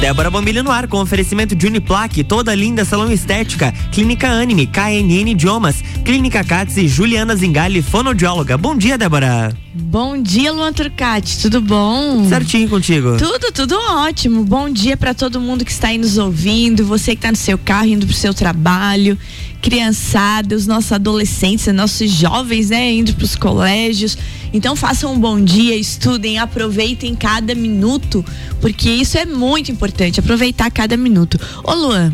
Débora 0.00 0.30
Bombilho 0.30 0.64
no 0.64 0.70
ar 0.70 0.88
com 0.88 0.98
oferecimento 0.98 1.54
de 1.54 1.66
Uniplaque, 1.66 2.24
toda 2.24 2.54
linda 2.54 2.86
salão 2.86 3.12
estética, 3.12 3.70
Clínica 3.92 4.28
Anime, 4.28 4.66
KNN 4.66 5.32
Idiomas, 5.32 5.84
Clínica 6.02 6.42
Cats 6.42 6.78
e 6.78 6.88
Juliana 6.88 7.36
Zingali, 7.36 7.82
fonoaudióloga. 7.82 8.56
Bom 8.56 8.74
dia, 8.74 8.96
Débora. 8.96 9.54
Bom 9.74 10.20
dia, 10.20 10.52
Luan 10.52 10.72
Turcati, 10.72 11.42
tudo 11.42 11.60
bom? 11.60 12.26
Certinho 12.30 12.66
contigo. 12.70 13.18
Tudo, 13.18 13.52
tudo 13.52 13.76
ótimo. 13.78 14.42
Bom 14.42 14.70
dia 14.70 14.96
para 14.96 15.12
todo 15.12 15.38
mundo 15.38 15.66
que 15.66 15.70
está 15.70 15.88
aí 15.88 15.98
nos 15.98 16.16
ouvindo, 16.16 16.82
você 16.82 17.10
que 17.10 17.18
está 17.18 17.30
no 17.30 17.36
seu 17.36 17.58
carro 17.58 17.88
indo 17.88 18.06
pro 18.06 18.14
seu 18.16 18.32
trabalho, 18.32 19.18
criançada, 19.60 20.56
os 20.56 20.66
nossos 20.66 20.92
adolescentes, 20.92 21.66
nossos 21.74 22.10
jovens, 22.10 22.70
né, 22.70 22.92
indo 22.92 23.14
para 23.14 23.24
os 23.24 23.36
colégios. 23.36 24.16
Então 24.52 24.74
façam 24.74 25.12
um 25.12 25.18
bom 25.18 25.40
dia, 25.40 25.76
estudem, 25.76 26.38
aproveitem 26.38 27.14
cada 27.14 27.54
minuto, 27.54 28.24
porque 28.60 28.90
isso 28.90 29.16
é 29.16 29.24
muito 29.24 29.70
importante, 29.70 30.18
aproveitar 30.18 30.70
cada 30.70 30.96
minuto. 30.96 31.38
Ô 31.62 31.72
Luan, 31.74 32.12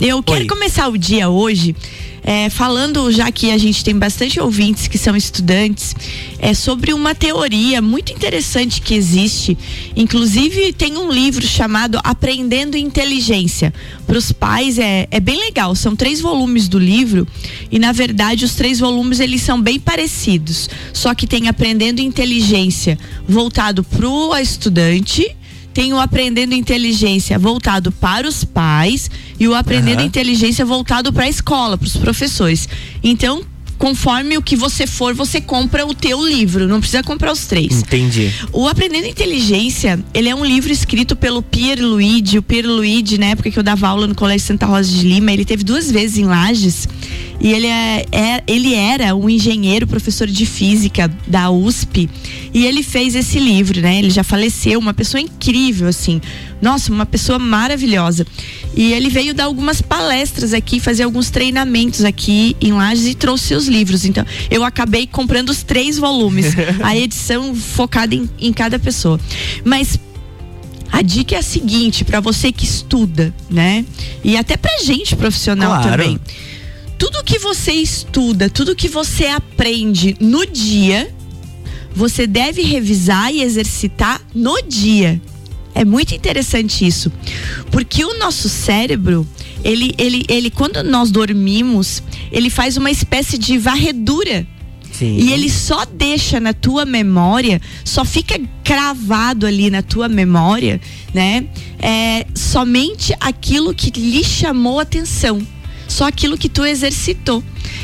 eu 0.00 0.22
quero 0.22 0.40
Oi. 0.40 0.46
começar 0.46 0.88
o 0.88 0.96
dia 0.96 1.28
hoje 1.28 1.74
é, 2.24 2.48
falando, 2.48 3.12
já 3.12 3.30
que 3.30 3.50
a 3.50 3.58
gente 3.58 3.84
tem 3.84 3.96
bastante 3.96 4.40
ouvintes 4.40 4.88
que 4.88 4.96
são 4.96 5.14
estudantes, 5.14 5.94
é 6.38 6.54
sobre 6.54 6.94
uma 6.94 7.14
teoria 7.14 7.82
muito 7.82 8.12
interessante 8.12 8.80
que 8.80 8.94
existe. 8.94 9.58
Inclusive, 9.94 10.72
tem 10.72 10.96
um 10.96 11.12
livro 11.12 11.46
chamado 11.46 12.00
Aprendendo 12.02 12.78
Inteligência. 12.78 13.74
Para 14.06 14.16
os 14.16 14.32
pais 14.32 14.78
é, 14.78 15.06
é 15.10 15.20
bem 15.20 15.38
legal. 15.38 15.74
São 15.74 15.94
três 15.94 16.18
volumes 16.20 16.66
do 16.66 16.78
livro 16.78 17.28
e, 17.70 17.78
na 17.78 17.92
verdade, 17.92 18.46
os 18.46 18.54
três 18.54 18.80
volumes 18.80 19.20
eles 19.20 19.42
são 19.42 19.60
bem 19.60 19.78
parecidos. 19.78 20.70
Só 20.94 21.14
que 21.14 21.26
tem 21.26 21.48
Aprendendo 21.48 22.00
Inteligência 22.00 22.98
voltado 23.28 23.84
para 23.84 24.08
o 24.08 24.34
estudante 24.34 25.36
tem 25.74 25.92
o 25.92 25.98
Aprendendo 25.98 26.54
Inteligência 26.54 27.36
voltado 27.36 27.90
para 27.90 28.28
os 28.28 28.44
pais 28.44 29.10
e 29.38 29.48
o 29.48 29.54
Aprendendo 29.54 29.98
Aham. 29.98 30.06
Inteligência 30.06 30.64
voltado 30.64 31.12
para 31.12 31.24
a 31.24 31.28
escola, 31.28 31.76
para 31.76 31.86
os 31.86 31.96
professores. 31.96 32.68
Então, 33.02 33.44
conforme 33.84 34.38
o 34.38 34.40
que 34.40 34.56
você 34.56 34.86
for, 34.86 35.12
você 35.12 35.42
compra 35.42 35.84
o 35.84 35.92
teu 35.92 36.26
livro, 36.26 36.66
não 36.66 36.80
precisa 36.80 37.02
comprar 37.02 37.30
os 37.30 37.44
três. 37.44 37.80
Entendi. 37.82 38.32
O 38.50 38.66
Aprendendo 38.66 39.06
Inteligência, 39.06 40.02
ele 40.14 40.30
é 40.30 40.34
um 40.34 40.42
livro 40.42 40.72
escrito 40.72 41.14
pelo 41.14 41.42
Pierre 41.42 41.82
Luigi. 41.82 42.38
O 42.38 42.42
Pierre 42.42 42.66
Luigi, 42.66 43.18
na 43.18 43.26
época 43.26 43.50
que 43.50 43.58
eu 43.58 43.62
dava 43.62 43.86
aula 43.86 44.06
no 44.06 44.14
Colégio 44.14 44.46
Santa 44.46 44.64
Rosa 44.64 44.90
de 44.90 45.06
Lima, 45.06 45.30
ele 45.30 45.44
teve 45.44 45.62
duas 45.62 45.90
vezes 45.90 46.16
em 46.16 46.24
Lages. 46.24 46.88
E 47.38 47.52
ele, 47.52 47.66
é, 47.66 48.06
é- 48.10 48.42
ele 48.46 48.72
era 48.74 49.14
um 49.14 49.28
engenheiro, 49.28 49.86
professor 49.86 50.26
de 50.26 50.46
física 50.46 51.10
da 51.26 51.50
USP. 51.50 52.08
E 52.54 52.64
ele 52.64 52.82
fez 52.82 53.14
esse 53.14 53.38
livro, 53.38 53.82
né? 53.82 53.98
Ele 53.98 54.08
já 54.08 54.24
faleceu, 54.24 54.78
uma 54.78 54.94
pessoa 54.94 55.20
incrível, 55.20 55.88
assim. 55.88 56.22
Nossa, 56.60 56.92
uma 56.92 57.04
pessoa 57.06 57.38
maravilhosa. 57.38 58.26
E 58.74 58.92
ele 58.92 59.08
veio 59.08 59.34
dar 59.34 59.44
algumas 59.44 59.80
palestras 59.82 60.52
aqui, 60.54 60.80
fazer 60.80 61.02
alguns 61.02 61.30
treinamentos 61.30 62.04
aqui 62.04 62.56
em 62.60 62.72
Lages 62.72 63.06
e 63.06 63.14
trouxe 63.14 63.44
seus 63.48 63.66
livros. 63.66 64.04
Então, 64.04 64.24
eu 64.50 64.64
acabei 64.64 65.06
comprando 65.06 65.50
os 65.50 65.62
três 65.62 65.98
volumes. 65.98 66.46
a 66.82 66.96
edição 66.96 67.54
focada 67.54 68.14
em, 68.14 68.28
em 68.40 68.52
cada 68.52 68.78
pessoa. 68.78 69.20
Mas 69.64 69.98
a 70.90 71.02
dica 71.02 71.34
é 71.34 71.38
a 71.38 71.42
seguinte, 71.42 72.04
para 72.04 72.20
você 72.20 72.50
que 72.52 72.64
estuda, 72.64 73.34
né? 73.50 73.84
E 74.22 74.36
até 74.36 74.56
pra 74.56 74.78
gente 74.78 75.14
profissional 75.16 75.82
Claro. 75.82 75.90
também. 75.90 76.18
Tudo 76.98 77.22
que 77.24 77.38
você 77.38 77.72
estuda, 77.72 78.48
tudo 78.48 78.76
que 78.76 78.88
você 78.88 79.26
aprende 79.26 80.16
no 80.20 80.46
dia, 80.46 81.12
você 81.94 82.26
deve 82.26 82.62
revisar 82.62 83.32
e 83.34 83.42
exercitar 83.42 84.20
no 84.34 84.60
dia. 84.62 85.20
É 85.74 85.84
muito 85.84 86.14
interessante 86.14 86.86
isso. 86.86 87.12
Porque 87.70 88.04
o 88.04 88.18
nosso 88.18 88.48
cérebro, 88.48 89.26
ele, 89.64 89.94
ele, 89.98 90.24
ele, 90.28 90.50
quando 90.50 90.82
nós 90.82 91.10
dormimos, 91.10 92.02
ele 92.30 92.48
faz 92.48 92.76
uma 92.76 92.90
espécie 92.90 93.36
de 93.36 93.58
varredura 93.58 94.46
Sim. 94.92 95.16
e 95.18 95.32
ele 95.32 95.50
só 95.50 95.84
deixa 95.84 96.38
na 96.38 96.52
tua 96.52 96.84
memória, 96.84 97.60
só 97.84 98.04
fica 98.04 98.40
cravado 98.62 99.46
ali 99.46 99.68
na 99.68 99.82
tua 99.82 100.08
memória, 100.08 100.80
né? 101.12 101.46
É, 101.80 102.24
somente 102.34 103.12
aquilo 103.20 103.74
que 103.74 103.90
lhe 103.98 104.22
chamou 104.22 104.78
atenção. 104.78 105.44
Só 105.88 106.06
aquilo 106.06 106.38
que 106.38 106.48
tu 106.48 106.64
exercitou. 106.64 107.42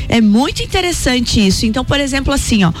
É 0.09 0.19
muito 0.19 0.63
interessante 0.63 1.45
isso. 1.45 1.65
Então, 1.65 1.85
por 1.85 1.99
exemplo, 1.99 2.33
assim, 2.33 2.63
ó, 2.63 2.73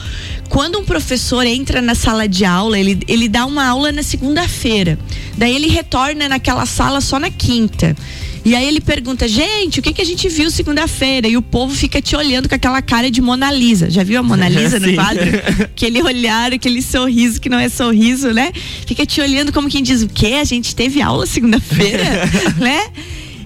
quando 0.51 0.77
um 0.77 0.83
professor 0.83 1.45
entra 1.45 1.81
na 1.81 1.95
sala 1.95 2.27
de 2.27 2.43
aula, 2.43 2.77
ele, 2.77 2.99
ele 3.07 3.29
dá 3.29 3.45
uma 3.45 3.65
aula 3.65 3.89
na 3.89 4.03
segunda-feira. 4.03 4.99
Daí 5.37 5.55
ele 5.55 5.69
retorna 5.69 6.27
naquela 6.27 6.65
sala 6.65 6.99
só 6.99 7.17
na 7.17 7.31
quinta. 7.31 7.95
E 8.43 8.53
aí 8.53 8.67
ele 8.67 8.81
pergunta, 8.81 9.29
gente, 9.29 9.79
o 9.79 9.81
que, 9.81 9.93
que 9.93 10.01
a 10.01 10.05
gente 10.05 10.27
viu 10.27 10.51
segunda-feira? 10.51 11.25
E 11.25 11.37
o 11.37 11.41
povo 11.41 11.73
fica 11.73 12.01
te 12.01 12.17
olhando 12.17 12.49
com 12.49 12.55
aquela 12.55 12.81
cara 12.81 13.09
de 13.09 13.21
Mona 13.21 13.49
Lisa. 13.49 13.89
Já 13.89 14.03
viu 14.03 14.19
a 14.19 14.23
Mona 14.23 14.49
Lisa 14.51 14.77
no 14.77 14.93
quadro? 14.93 15.23
Aquele 15.63 16.01
olhar, 16.03 16.51
aquele 16.51 16.81
sorriso 16.81 17.39
que 17.39 17.47
não 17.47 17.57
é 17.57 17.69
sorriso, 17.69 18.33
né? 18.33 18.51
Fica 18.85 19.05
te 19.05 19.21
olhando 19.21 19.53
como 19.53 19.69
quem 19.69 19.81
diz, 19.81 20.01
o 20.01 20.09
quê? 20.09 20.33
A 20.41 20.43
gente 20.43 20.75
teve 20.75 21.01
aula 21.01 21.25
segunda-feira, 21.25 22.03
né? 22.59 22.89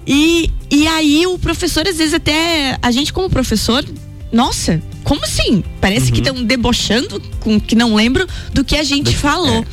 E, 0.04 0.50
e 0.68 0.88
aí 0.88 1.24
o 1.24 1.38
professor, 1.38 1.86
às 1.86 1.98
vezes 1.98 2.14
até, 2.14 2.76
a 2.82 2.90
gente 2.90 3.12
como 3.12 3.30
professor, 3.30 3.84
nossa, 4.32 4.82
como 5.06 5.22
assim? 5.24 5.62
Parece 5.80 6.10
que 6.10 6.18
estão 6.18 6.42
debochando 6.42 7.22
com 7.38 7.60
que 7.60 7.76
não 7.76 7.94
lembro 7.94 8.26
do 8.52 8.64
que 8.64 8.74
a 8.74 8.82
gente 8.82 9.12
Do- 9.12 9.16
falou. 9.16 9.64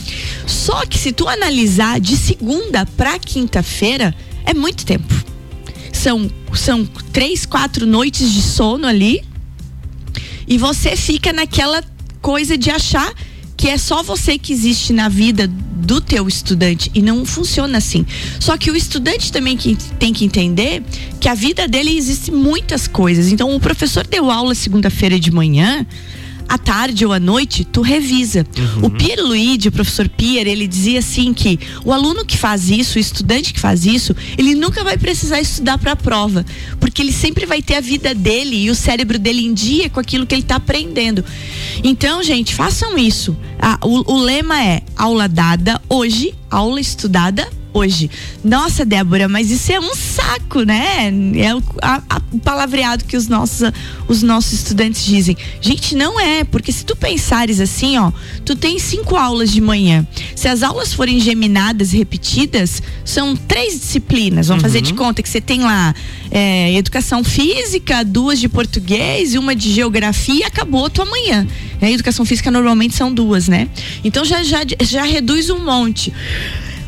Só 0.46 0.86
que 0.86 0.96
se 0.96 1.12
tu 1.12 1.28
analisar 1.28 2.00
de 2.00 2.16
segunda 2.16 2.86
pra 2.86 3.18
quinta-feira, 3.18 4.14
é 4.46 4.54
muito 4.54 4.86
tempo. 4.86 5.12
São, 5.92 6.30
são 6.54 6.86
três, 7.12 7.48
quatro 7.48 7.88
noites 7.88 8.32
de 8.32 8.44
sono 8.44 8.86
ali. 8.86 9.24
E 10.48 10.56
você 10.60 10.96
fica 10.96 11.34
naquela 11.34 11.84
coisa 12.22 12.56
de 12.56 12.70
achar 12.70 13.12
que 13.58 13.68
é 13.70 13.78
só 13.80 14.04
você 14.04 14.38
que 14.38 14.54
existe 14.54 14.94
na 14.94 15.10
vida 15.10 15.50
do 15.84 16.00
teu 16.02 16.28
estudante 16.28 16.90
e 16.94 17.02
não 17.02 17.26
funciona 17.26 17.78
assim. 17.78 18.06
Só 18.40 18.58
que 18.58 18.72
o 18.72 18.76
estudante 18.76 19.32
também 19.32 19.58
que 19.58 19.76
tem 20.00 20.14
que 20.14 20.26
entender 20.26 20.82
que 21.20 21.28
a 21.28 21.36
vida 21.36 21.68
dele 21.68 21.96
existe 21.96 22.32
muitas 22.32 22.88
coisas. 22.88 23.32
Então 23.32 23.56
o 23.56 23.60
professor 23.60 24.08
deu 24.08 24.32
aula 24.32 24.56
segunda-feira 24.56 25.20
de 25.20 25.32
manhã, 25.32 25.86
à 26.48 26.58
tarde 26.58 27.06
ou 27.06 27.12
à 27.12 27.20
noite, 27.20 27.66
tu 27.66 27.82
revisa. 27.82 28.46
O 28.82 28.90
Pierre 28.90 29.22
Luigi, 29.22 29.68
o 29.68 29.72
professor 29.72 30.08
Pierre, 30.10 30.50
ele 30.50 30.68
dizia 30.68 31.00
assim 31.00 31.34
que 31.34 31.60
o 31.84 31.92
aluno 31.92 32.26
que 32.26 32.38
faz 32.38 32.70
isso, 32.70 32.98
o 32.98 33.02
estudante 33.02 33.54
que 33.54 33.60
faz 33.60 33.86
isso, 33.86 34.16
ele 34.38 34.56
nunca 34.56 34.84
vai 34.84 34.98
precisar 34.98 35.40
estudar 35.40 35.78
para 35.78 35.94
a 35.94 35.96
prova, 35.96 36.46
porque 36.80 37.02
ele 37.02 37.12
sempre 37.12 37.46
vai 37.46 37.62
ter 37.62 37.76
a 37.76 37.82
vida 37.82 38.14
dele 38.14 38.56
e 38.56 38.70
o 38.70 38.76
cérebro 38.76 39.18
dele 39.18 39.46
em 39.46 39.54
dia 39.54 39.90
com 39.90 40.00
aquilo 40.00 40.26
que 40.26 40.36
ele 40.36 40.42
está 40.42 40.56
aprendendo. 40.56 41.24
Então, 41.84 42.24
gente, 42.24 42.54
façam 42.54 42.98
isso. 42.98 43.36
Ah, 43.60 43.80
o, 43.82 44.14
o 44.14 44.20
lema 44.20 44.64
é 44.64 44.82
aula 44.96 45.28
dada 45.28 45.82
hoje, 45.90 46.34
aula 46.50 46.80
estudada 46.80 47.48
hoje. 47.74 48.10
Nossa, 48.44 48.86
Débora, 48.86 49.28
mas 49.28 49.50
isso 49.50 49.72
é 49.72 49.80
um 49.80 49.96
saco, 49.96 50.62
né? 50.64 51.12
É 51.38 51.56
o, 51.56 51.62
a- 51.82 52.02
a- 52.10 52.22
o 52.32 52.40
palavreado 52.40 53.06
que 53.06 53.18
os 53.18 53.28
nossos, 53.28 53.72
os 54.08 54.22
nossos 54.22 54.54
estudantes 54.54 55.04
dizem. 55.06 55.36
Gente, 55.60 55.96
não 55.96 56.20
é, 56.20 56.44
porque 56.44 56.72
se 56.72 56.86
tu 56.86 56.96
pensares 56.96 57.60
assim, 57.60 57.98
ó, 57.98 58.12
tu 58.46 58.56
tem 58.56 58.78
cinco 58.80 59.16
aulas 59.16 59.52
de 59.52 59.60
manhã. 59.62 60.06
Se 60.36 60.48
as 60.48 60.62
aulas 60.64 60.94
forem 60.94 61.20
geminadas 61.20 61.94
e 61.94 61.98
repetidas, 61.98 62.82
são 63.04 63.36
três 63.36 63.80
disciplinas. 63.80 64.48
Vamos 64.48 64.62
fazer 64.64 64.82
de 64.82 64.94
conta 64.94 65.22
que 65.24 65.30
você 65.30 65.42
tem 65.42 65.62
lá 65.62 65.94
é, 66.32 66.74
educação 66.76 67.24
física, 67.24 68.04
duas 68.04 68.40
de 68.40 68.48
português 68.50 69.34
e 69.34 69.38
uma 69.38 69.56
de 69.56 69.72
geografia 69.74 70.36
e 70.36 70.44
acabou 70.44 70.86
a 70.86 70.90
tua 70.90 71.06
manhã. 71.06 71.48
A 71.82 71.90
educação 71.90 72.24
física 72.26 72.50
normalmente 72.52 72.96
são 72.96 73.14
duas, 73.14 73.48
né? 73.48 73.68
Então 74.04 74.24
já, 74.24 74.44
já, 74.44 74.60
já 74.82 75.04
reduz 75.04 75.50
um 75.50 75.60
monte. 75.64 76.14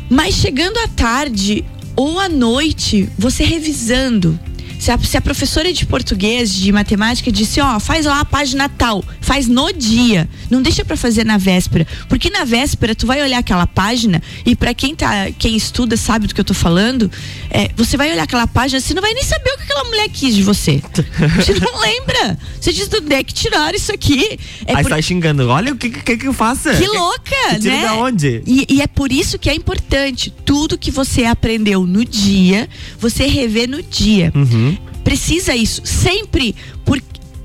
Mas 0.08 0.34
chegando 0.34 0.78
à 0.78 0.88
tarde 0.88 1.64
ou 1.96 2.20
à 2.20 2.28
noite, 2.28 3.08
você 3.18 3.42
revisando. 3.44 4.38
Se 4.78 4.90
a, 4.90 4.98
se 4.98 5.16
a 5.16 5.20
professora 5.20 5.72
de 5.72 5.84
português, 5.86 6.52
de 6.54 6.70
matemática, 6.72 7.30
disse, 7.32 7.60
ó, 7.60 7.80
faz 7.80 8.04
lá 8.06 8.20
a 8.20 8.24
página 8.24 8.68
tal, 8.68 9.02
faz 9.20 9.46
no 9.48 9.72
dia, 9.72 10.28
não 10.50 10.62
deixa 10.62 10.84
pra 10.84 10.96
fazer 10.96 11.24
na 11.24 11.38
véspera, 11.38 11.86
porque 12.08 12.30
na 12.30 12.44
véspera 12.44 12.94
tu 12.94 13.06
vai 13.06 13.22
olhar 13.22 13.38
aquela 13.38 13.66
página 13.66 14.22
e 14.44 14.54
pra 14.54 14.72
quem 14.74 14.94
tá, 14.94 15.28
quem 15.38 15.56
estuda 15.56 15.96
sabe 15.96 16.26
do 16.26 16.34
que 16.34 16.40
eu 16.40 16.44
tô 16.44 16.54
falando, 16.54 17.10
é, 17.50 17.70
você 17.76 17.96
vai 17.96 18.12
olhar 18.12 18.22
aquela 18.22 18.46
página, 18.46 18.80
você 18.80 18.94
não 18.94 19.02
vai 19.02 19.12
nem 19.14 19.24
saber 19.24 19.50
o 19.50 19.56
que 19.56 19.62
aquela 19.64 19.84
mulher 19.84 20.08
quis 20.08 20.34
de 20.34 20.42
você. 20.42 20.80
Você 21.36 21.54
não 21.54 21.80
lembra? 21.80 22.38
Você 22.60 22.72
diz, 22.72 22.88
onde 22.92 23.14
é 23.14 23.22
que 23.22 23.32
tiraram 23.34 23.74
isso 23.76 23.92
aqui? 23.92 24.38
É 24.66 24.76
Aí 24.76 24.82
por- 24.82 24.90
sai 24.90 25.02
xingando. 25.02 25.48
Olha 25.48 25.72
o 25.72 25.76
que, 25.76 25.90
que, 25.90 26.16
que 26.16 26.26
eu 26.26 26.32
faço. 26.32 26.70
que 26.70 26.86
louca, 26.86 27.58
que 27.60 27.68
né? 27.68 27.82
da 27.82 27.94
onde? 27.94 28.42
E, 28.46 28.66
e 28.68 28.82
é 28.82 28.86
por 28.86 29.12
isso 29.12 29.38
que 29.38 29.48
é 29.50 29.54
importante. 29.54 30.32
Tudo 30.44 30.78
que 30.78 30.90
você 30.90 31.24
aprendeu 31.24 31.86
no 31.86 32.04
dia, 32.04 32.68
você 32.98 33.26
rever 33.26 33.68
no 33.68 33.82
dia. 33.82 34.32
Uhum. 34.34 34.75
Precisa 35.06 35.54
isso 35.54 35.82
sempre 35.84 36.52
por, 36.84 37.00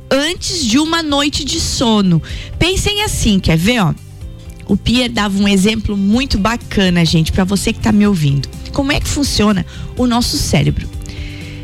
antes 0.10 0.66
de 0.66 0.80
uma 0.80 1.04
noite 1.04 1.46
de 1.46 1.60
sono. 1.60 2.20
Pensem 2.58 3.04
assim, 3.04 3.40
quer 3.40 3.56
ver, 3.56 3.82
ó? 3.82 3.94
O 4.66 4.76
Pierre 4.76 5.10
dava 5.10 5.38
um 5.38 5.48
exemplo 5.48 5.96
muito 5.96 6.40
bacana, 6.40 7.06
gente, 7.06 7.32
para 7.32 7.44
você 7.44 7.72
que 7.72 7.80
tá 7.80 7.92
me 7.92 8.08
ouvindo. 8.08 8.50
como 8.74 8.92
é 8.92 9.00
que 9.00 9.08
funciona 9.08 9.64
o 9.96 10.08
nosso 10.08 10.40
cérebro. 10.40 10.90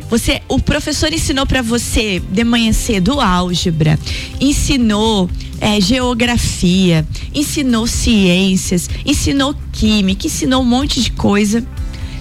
Você, 0.08 0.40
o 0.48 0.60
professor 0.60 1.12
ensinou 1.12 1.48
para 1.48 1.64
você 1.64 2.20
de 2.20 2.44
manhã 2.44 2.72
cedo 2.74 3.20
álgebra, 3.20 3.98
ensinou 4.40 5.28
é, 5.60 5.82
geografia, 5.82 7.08
ensinou 7.34 7.88
ciências, 7.88 8.88
ensinou 9.04 9.56
química, 9.72 10.28
ensinou 10.28 10.62
um 10.62 10.66
monte 10.66 11.02
de 11.02 11.10
coisa. 11.10 11.66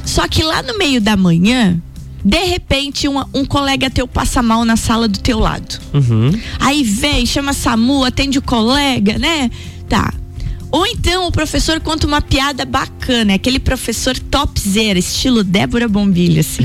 Só 0.02 0.26
que 0.26 0.42
lá 0.42 0.62
no 0.62 0.78
meio 0.78 0.98
da 0.98 1.14
manhã, 1.14 1.78
de 2.26 2.44
repente, 2.44 3.06
um, 3.06 3.22
um 3.32 3.44
colega 3.44 3.88
teu 3.88 4.08
passa 4.08 4.42
mal 4.42 4.64
na 4.64 4.76
sala 4.76 5.06
do 5.06 5.20
teu 5.20 5.38
lado. 5.38 5.78
Uhum. 5.94 6.32
Aí 6.58 6.82
vem, 6.82 7.24
chama 7.24 7.52
SAMU, 7.52 8.02
atende 8.02 8.36
o 8.36 8.42
colega, 8.42 9.16
né? 9.16 9.48
Tá. 9.88 10.12
Ou 10.72 10.84
então 10.88 11.28
o 11.28 11.30
professor 11.30 11.78
conta 11.78 12.04
uma 12.04 12.20
piada 12.20 12.64
bacana, 12.64 13.30
é 13.30 13.36
aquele 13.36 13.60
professor 13.60 14.18
topzera, 14.18 14.98
estilo 14.98 15.44
Débora 15.44 15.86
Bombilha. 15.86 16.40
Assim. 16.40 16.64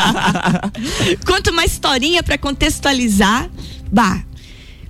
conta 1.26 1.50
uma 1.50 1.66
historinha 1.66 2.22
para 2.22 2.38
contextualizar. 2.38 3.50
Bah, 3.92 4.22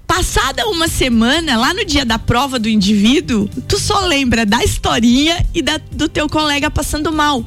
passada 0.06 0.64
uma 0.68 0.86
semana, 0.86 1.56
lá 1.56 1.74
no 1.74 1.84
dia 1.84 2.04
da 2.04 2.20
prova 2.20 2.56
do 2.56 2.68
indivíduo, 2.68 3.50
tu 3.66 3.80
só 3.80 4.06
lembra 4.06 4.46
da 4.46 4.62
historinha 4.62 5.44
e 5.52 5.60
da, 5.60 5.80
do 5.90 6.08
teu 6.08 6.28
colega 6.28 6.70
passando 6.70 7.10
mal. 7.10 7.44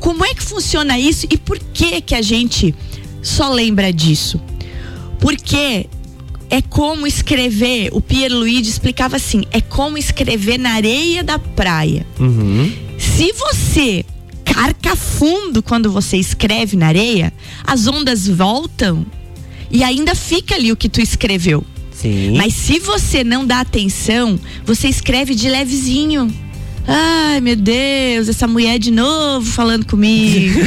Como 0.00 0.24
é 0.24 0.34
que 0.34 0.42
funciona 0.42 0.98
isso 0.98 1.26
e 1.30 1.36
por 1.36 1.58
que 1.58 2.00
que 2.00 2.14
a 2.14 2.22
gente 2.22 2.74
só 3.22 3.52
lembra 3.52 3.92
disso? 3.92 4.40
Porque 5.18 5.86
é 6.48 6.62
como 6.62 7.06
escrever, 7.06 7.90
o 7.92 8.00
Pierre 8.00 8.34
Luigi 8.34 8.70
explicava 8.70 9.16
assim, 9.16 9.44
é 9.50 9.60
como 9.60 9.98
escrever 9.98 10.58
na 10.58 10.72
areia 10.72 11.24
da 11.24 11.38
praia. 11.38 12.06
Uhum. 12.20 12.72
Se 12.98 13.32
você 13.32 14.04
carca 14.44 14.94
fundo 14.94 15.62
quando 15.62 15.90
você 15.90 16.16
escreve 16.16 16.76
na 16.76 16.86
areia, 16.86 17.32
as 17.64 17.86
ondas 17.86 18.26
voltam 18.26 19.04
e 19.70 19.82
ainda 19.82 20.14
fica 20.14 20.54
ali 20.54 20.70
o 20.70 20.76
que 20.76 20.88
tu 20.88 21.00
escreveu. 21.00 21.64
Sim. 21.92 22.36
Mas 22.36 22.54
se 22.54 22.78
você 22.78 23.24
não 23.24 23.44
dá 23.44 23.60
atenção, 23.60 24.38
você 24.64 24.88
escreve 24.88 25.34
de 25.34 25.48
levezinho. 25.48 26.32
Ai, 26.86 27.40
meu 27.40 27.56
Deus, 27.56 28.28
essa 28.28 28.46
mulher 28.46 28.78
de 28.78 28.90
novo 28.90 29.46
falando 29.50 29.86
comigo. 29.86 30.60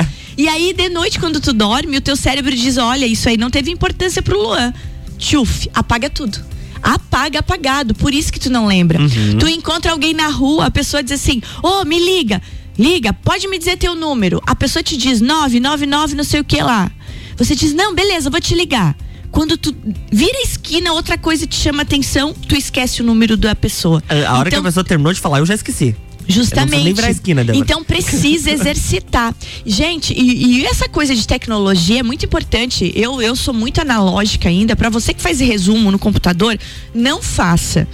Ah. 0.00 0.18
E 0.36 0.46
aí, 0.46 0.72
de 0.72 0.88
noite, 0.88 1.18
quando 1.18 1.40
tu 1.40 1.52
dorme, 1.52 1.96
o 1.96 2.00
teu 2.00 2.14
cérebro 2.14 2.54
diz: 2.54 2.76
Olha, 2.76 3.04
isso 3.04 3.28
aí 3.28 3.36
não 3.36 3.50
teve 3.50 3.72
importância 3.72 4.22
pro 4.22 4.40
Luan. 4.40 4.72
Tchuf, 5.18 5.68
apaga 5.74 6.08
tudo. 6.08 6.38
Apaga 6.80 7.40
apagado. 7.40 7.92
Por 7.92 8.14
isso 8.14 8.32
que 8.32 8.38
tu 8.38 8.48
não 8.48 8.68
lembra. 8.68 9.00
Uhum. 9.00 9.38
Tu 9.38 9.48
encontra 9.48 9.90
alguém 9.90 10.14
na 10.14 10.28
rua, 10.28 10.66
a 10.66 10.70
pessoa 10.70 11.02
diz 11.02 11.10
assim: 11.10 11.42
Ô, 11.60 11.80
oh, 11.80 11.84
me 11.84 11.98
liga. 11.98 12.40
Liga, 12.78 13.12
pode 13.12 13.48
me 13.48 13.58
dizer 13.58 13.76
teu 13.76 13.96
número. 13.96 14.40
A 14.46 14.54
pessoa 14.54 14.80
te 14.80 14.96
diz 14.96 15.20
999, 15.20 16.14
não 16.14 16.22
sei 16.22 16.38
o 16.40 16.44
que 16.44 16.62
lá. 16.62 16.88
Você 17.36 17.56
diz: 17.56 17.74
Não, 17.74 17.92
beleza, 17.92 18.30
vou 18.30 18.40
te 18.40 18.54
ligar. 18.54 18.96
Quando 19.30 19.56
tu 19.56 19.74
vira 20.10 20.38
a 20.38 20.42
esquina, 20.42 20.92
outra 20.92 21.18
coisa 21.18 21.46
te 21.46 21.54
chama 21.56 21.82
atenção, 21.82 22.32
tu 22.32 22.56
esquece 22.56 23.02
o 23.02 23.04
número 23.04 23.36
da 23.36 23.54
pessoa. 23.54 24.02
A 24.08 24.38
hora 24.38 24.48
que 24.50 24.56
a 24.56 24.58
Então, 24.58 24.62
pessoa 24.62 24.84
terminou 24.84 25.12
de 25.12 25.20
falar, 25.20 25.38
eu 25.38 25.46
já 25.46 25.54
esqueci. 25.54 25.94
Justamente. 26.28 27.00
esquina, 27.10 27.44
então 27.54 27.82
precisa 27.82 28.50
exercitar. 28.52 29.34
Gente, 29.64 30.12
e, 30.12 30.60
e 30.60 30.66
essa 30.66 30.86
coisa 30.88 31.14
de 31.14 31.26
tecnologia 31.26 32.00
é 32.00 32.02
muito 32.02 32.26
importante. 32.26 32.92
Eu, 32.94 33.22
eu 33.22 33.34
sou 33.34 33.54
muito 33.54 33.80
analógica 33.80 34.48
ainda. 34.48 34.76
Para 34.76 34.90
você 34.90 35.14
que 35.14 35.22
faz 35.22 35.40
resumo 35.40 35.90
no 35.90 35.98
computador, 35.98 36.58
não 36.94 37.22
faça. 37.22 37.88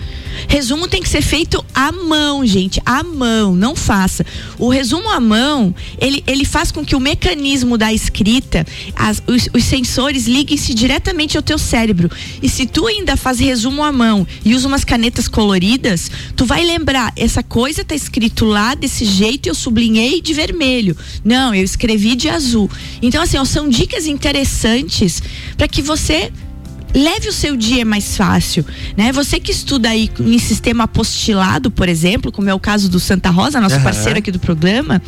Resumo 0.49 0.89
tem 0.89 1.03
que 1.03 1.09
ser 1.09 1.23
feito 1.23 1.65
à 1.75 1.91
mão, 1.93 2.45
gente, 2.47 2.81
à 2.85 3.03
mão, 3.03 3.55
não 3.55 3.75
faça. 3.75 4.25
O 4.59 4.69
resumo 4.69 5.09
à 5.11 5.21
mão, 5.21 5.75
ele, 5.99 6.23
ele 6.27 6.45
faz 6.45 6.71
com 6.71 6.85
que 6.85 6.97
o 6.97 7.01
mecanismo 7.01 7.77
da 7.79 7.93
escrita, 7.93 8.67
as- 8.95 9.23
os, 9.27 9.49
os 9.55 9.65
sensores 9.65 10.27
liguem-se 10.27 10.75
diretamente 10.75 11.37
ao 11.37 11.43
teu 11.43 11.59
cérebro. 11.59 12.11
E 12.43 12.49
se 12.49 12.67
tu 12.67 12.87
ainda 12.87 13.17
faz 13.17 13.39
resumo 13.39 13.83
à 13.83 13.91
mão 13.93 14.27
e 14.45 14.55
usa 14.55 14.69
umas 14.69 14.85
canetas 14.85 15.29
coloridas, 15.29 16.11
tu 16.37 16.45
vai 16.45 16.65
lembrar, 16.65 17.13
essa 17.17 17.43
coisa 17.43 17.85
tá 17.85 17.95
escrito 17.95 18.45
lá 18.45 18.75
desse 18.75 19.05
jeito 19.05 19.49
eu 19.49 19.55
sublinhei 19.55 20.21
de 20.21 20.33
vermelho. 20.35 20.97
Não, 21.25 21.55
eu 21.55 21.65
escrevi 21.65 22.15
de 22.17 22.29
azul. 22.29 22.71
Então, 23.03 23.23
assim, 23.23 23.37
ó, 23.39 23.45
são 23.45 23.69
dicas 23.69 24.07
interessantes 24.07 25.23
para 25.57 25.69
que 25.69 25.83
você 25.83 26.33
leve 26.95 27.29
o 27.29 27.33
seu 27.33 27.57
dia 27.57 27.85
mais 27.85 28.17
fácil, 28.17 28.65
né? 28.97 29.11
Você 29.13 29.41
que 29.41 29.51
estuda 29.51 29.89
aí 29.91 30.09
em 30.21 30.39
sistema 30.39 30.85
apostilado, 30.85 31.71
por 31.71 31.89
exemplo, 31.89 32.31
como 32.31 32.49
é 32.49 32.55
o 32.55 32.61
caso 32.61 32.89
do 32.89 33.01
Santa 33.01 33.31
Rosa, 33.31 33.61
nosso 33.61 33.75
Aham. 33.75 33.85
parceiro 33.85 34.19
aqui 34.21 34.31
do 34.31 34.39
programa, 34.39 35.03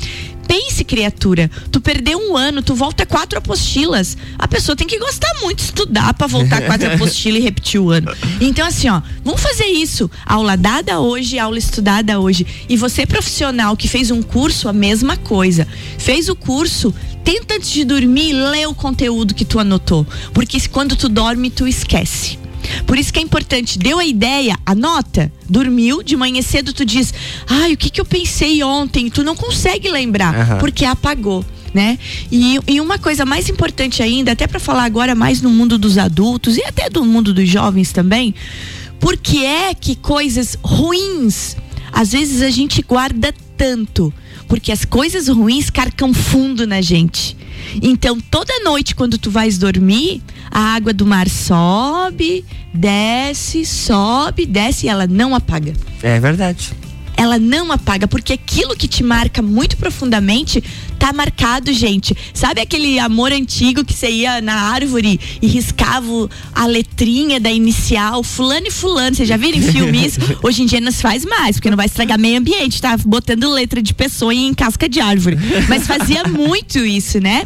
pense, 0.46 0.84
criatura, 0.84 1.50
tu 1.70 1.80
perdeu 1.80 2.18
um 2.18 2.36
ano, 2.36 2.62
tu 2.62 2.74
volta 2.74 3.04
quatro 3.04 3.38
apostilas. 3.38 4.16
A 4.38 4.46
pessoa 4.46 4.76
tem 4.76 4.86
que 4.86 4.98
gostar 4.98 5.32
muito 5.42 5.58
de 5.58 5.64
estudar 5.64 6.14
para 6.14 6.26
voltar 6.26 6.62
quatro 6.66 6.92
apostilas 6.92 7.40
e 7.40 7.44
repetir 7.44 7.80
o 7.80 7.90
ano. 7.90 8.12
Então 8.40 8.66
assim, 8.66 8.88
ó, 8.88 9.02
vamos 9.24 9.40
fazer 9.40 9.66
isso. 9.66 10.10
Aula 10.24 10.56
dada 10.56 11.00
hoje, 11.00 11.38
aula 11.38 11.58
estudada 11.58 12.18
hoje. 12.18 12.46
E 12.68 12.76
você 12.76 13.06
profissional 13.06 13.76
que 13.76 13.88
fez 13.88 14.10
um 14.10 14.22
curso, 14.22 14.68
a 14.68 14.72
mesma 14.72 15.16
coisa. 15.16 15.66
Fez 15.98 16.28
o 16.28 16.36
curso, 16.36 16.94
tenta 17.24 17.54
antes 17.54 17.70
de 17.70 17.84
dormir 17.84 18.32
ler 18.32 18.66
o 18.68 18.74
conteúdo 18.74 19.34
que 19.34 19.44
tu 19.44 19.58
anotou, 19.58 20.06
porque 20.32 20.56
quando 20.68 20.96
tu 20.96 21.08
dorme 21.08 21.50
tu 21.50 21.66
esquece. 21.66 22.38
Por 22.86 22.98
isso 22.98 23.12
que 23.12 23.18
é 23.18 23.22
importante, 23.22 23.78
deu 23.78 23.98
a 23.98 24.04
ideia, 24.04 24.56
anota. 24.64 25.32
Dormiu, 25.48 26.02
de 26.02 26.16
manhã 26.16 26.42
cedo 26.42 26.72
tu 26.72 26.84
diz: 26.84 27.12
"Ai, 27.46 27.72
o 27.72 27.76
que 27.76 27.90
que 27.90 28.00
eu 28.00 28.04
pensei 28.04 28.62
ontem?" 28.62 29.08
Tu 29.10 29.22
não 29.22 29.36
consegue 29.36 29.88
lembrar, 29.88 30.34
Aham. 30.34 30.58
porque 30.58 30.84
apagou. 30.84 31.44
Né? 31.74 31.98
E, 32.32 32.58
e 32.66 32.80
uma 32.80 32.98
coisa 32.98 33.26
mais 33.26 33.50
importante 33.50 34.02
ainda, 34.02 34.32
até 34.32 34.46
para 34.46 34.58
falar 34.58 34.84
agora 34.84 35.14
mais 35.14 35.42
no 35.42 35.50
mundo 35.50 35.76
dos 35.76 35.98
adultos 35.98 36.56
e 36.56 36.64
até 36.64 36.88
do 36.88 37.04
mundo 37.04 37.34
dos 37.34 37.46
jovens 37.46 37.92
também, 37.92 38.34
por 38.98 39.14
que 39.14 39.44
é 39.44 39.74
que 39.74 39.94
coisas 39.94 40.56
ruins 40.62 41.54
às 41.92 42.12
vezes 42.12 42.40
a 42.40 42.48
gente 42.50 42.82
guarda 42.82 43.34
tanto? 43.58 44.12
Porque 44.48 44.72
as 44.72 44.84
coisas 44.84 45.28
ruins 45.28 45.68
carcam 45.68 46.14
fundo 46.14 46.66
na 46.66 46.80
gente. 46.80 47.36
Então, 47.82 48.18
toda 48.20 48.60
noite, 48.64 48.94
quando 48.94 49.18
tu 49.18 49.30
vais 49.30 49.58
dormir, 49.58 50.22
a 50.50 50.74
água 50.74 50.92
do 50.92 51.04
mar 51.06 51.28
sobe, 51.28 52.44
desce, 52.72 53.64
sobe, 53.64 54.46
desce 54.46 54.86
e 54.86 54.88
ela 54.88 55.06
não 55.06 55.34
apaga 55.34 55.72
É 56.02 56.18
verdade. 56.20 56.72
ela 57.16 57.38
não 57.38 57.72
apaga, 57.72 58.06
porque 58.06 58.34
aquilo 58.34 58.76
que 58.76 58.86
te 58.86 59.02
marca 59.02 59.40
muito 59.40 59.76
profundamente 59.78 60.62
tá 60.98 61.12
marcado, 61.14 61.72
gente. 61.72 62.14
Sabe 62.34 62.60
aquele 62.60 62.98
amor 62.98 63.32
antigo 63.32 63.84
que 63.84 63.94
você 63.94 64.10
ia 64.10 64.40
na 64.42 64.54
árvore 64.54 65.18
e 65.40 65.46
riscava 65.46 66.28
a 66.54 66.66
letrinha 66.66 67.40
da 67.40 67.50
inicial, 67.50 68.22
fulano 68.22 68.66
e 68.66 68.70
fulano, 68.70 69.16
vocês 69.16 69.28
já 69.28 69.36
viram 69.36 69.58
em 69.58 69.62
filmes? 69.62 70.18
Hoje 70.42 70.62
em 70.62 70.66
dia 70.66 70.80
não 70.80 70.92
se 70.92 71.00
faz 71.02 71.24
mais, 71.24 71.56
porque 71.56 71.70
não 71.70 71.76
vai 71.76 71.86
estragar 71.86 72.18
meio 72.18 72.38
ambiente, 72.38 72.80
tá 72.82 72.96
botando 72.98 73.50
letra 73.50 73.80
de 73.82 73.94
pessoa 73.94 74.34
em 74.34 74.52
casca 74.54 74.86
de 74.88 75.00
árvore. 75.00 75.38
Mas 75.68 75.86
fazia 75.86 76.24
muito 76.24 76.78
isso, 76.78 77.18
né? 77.20 77.44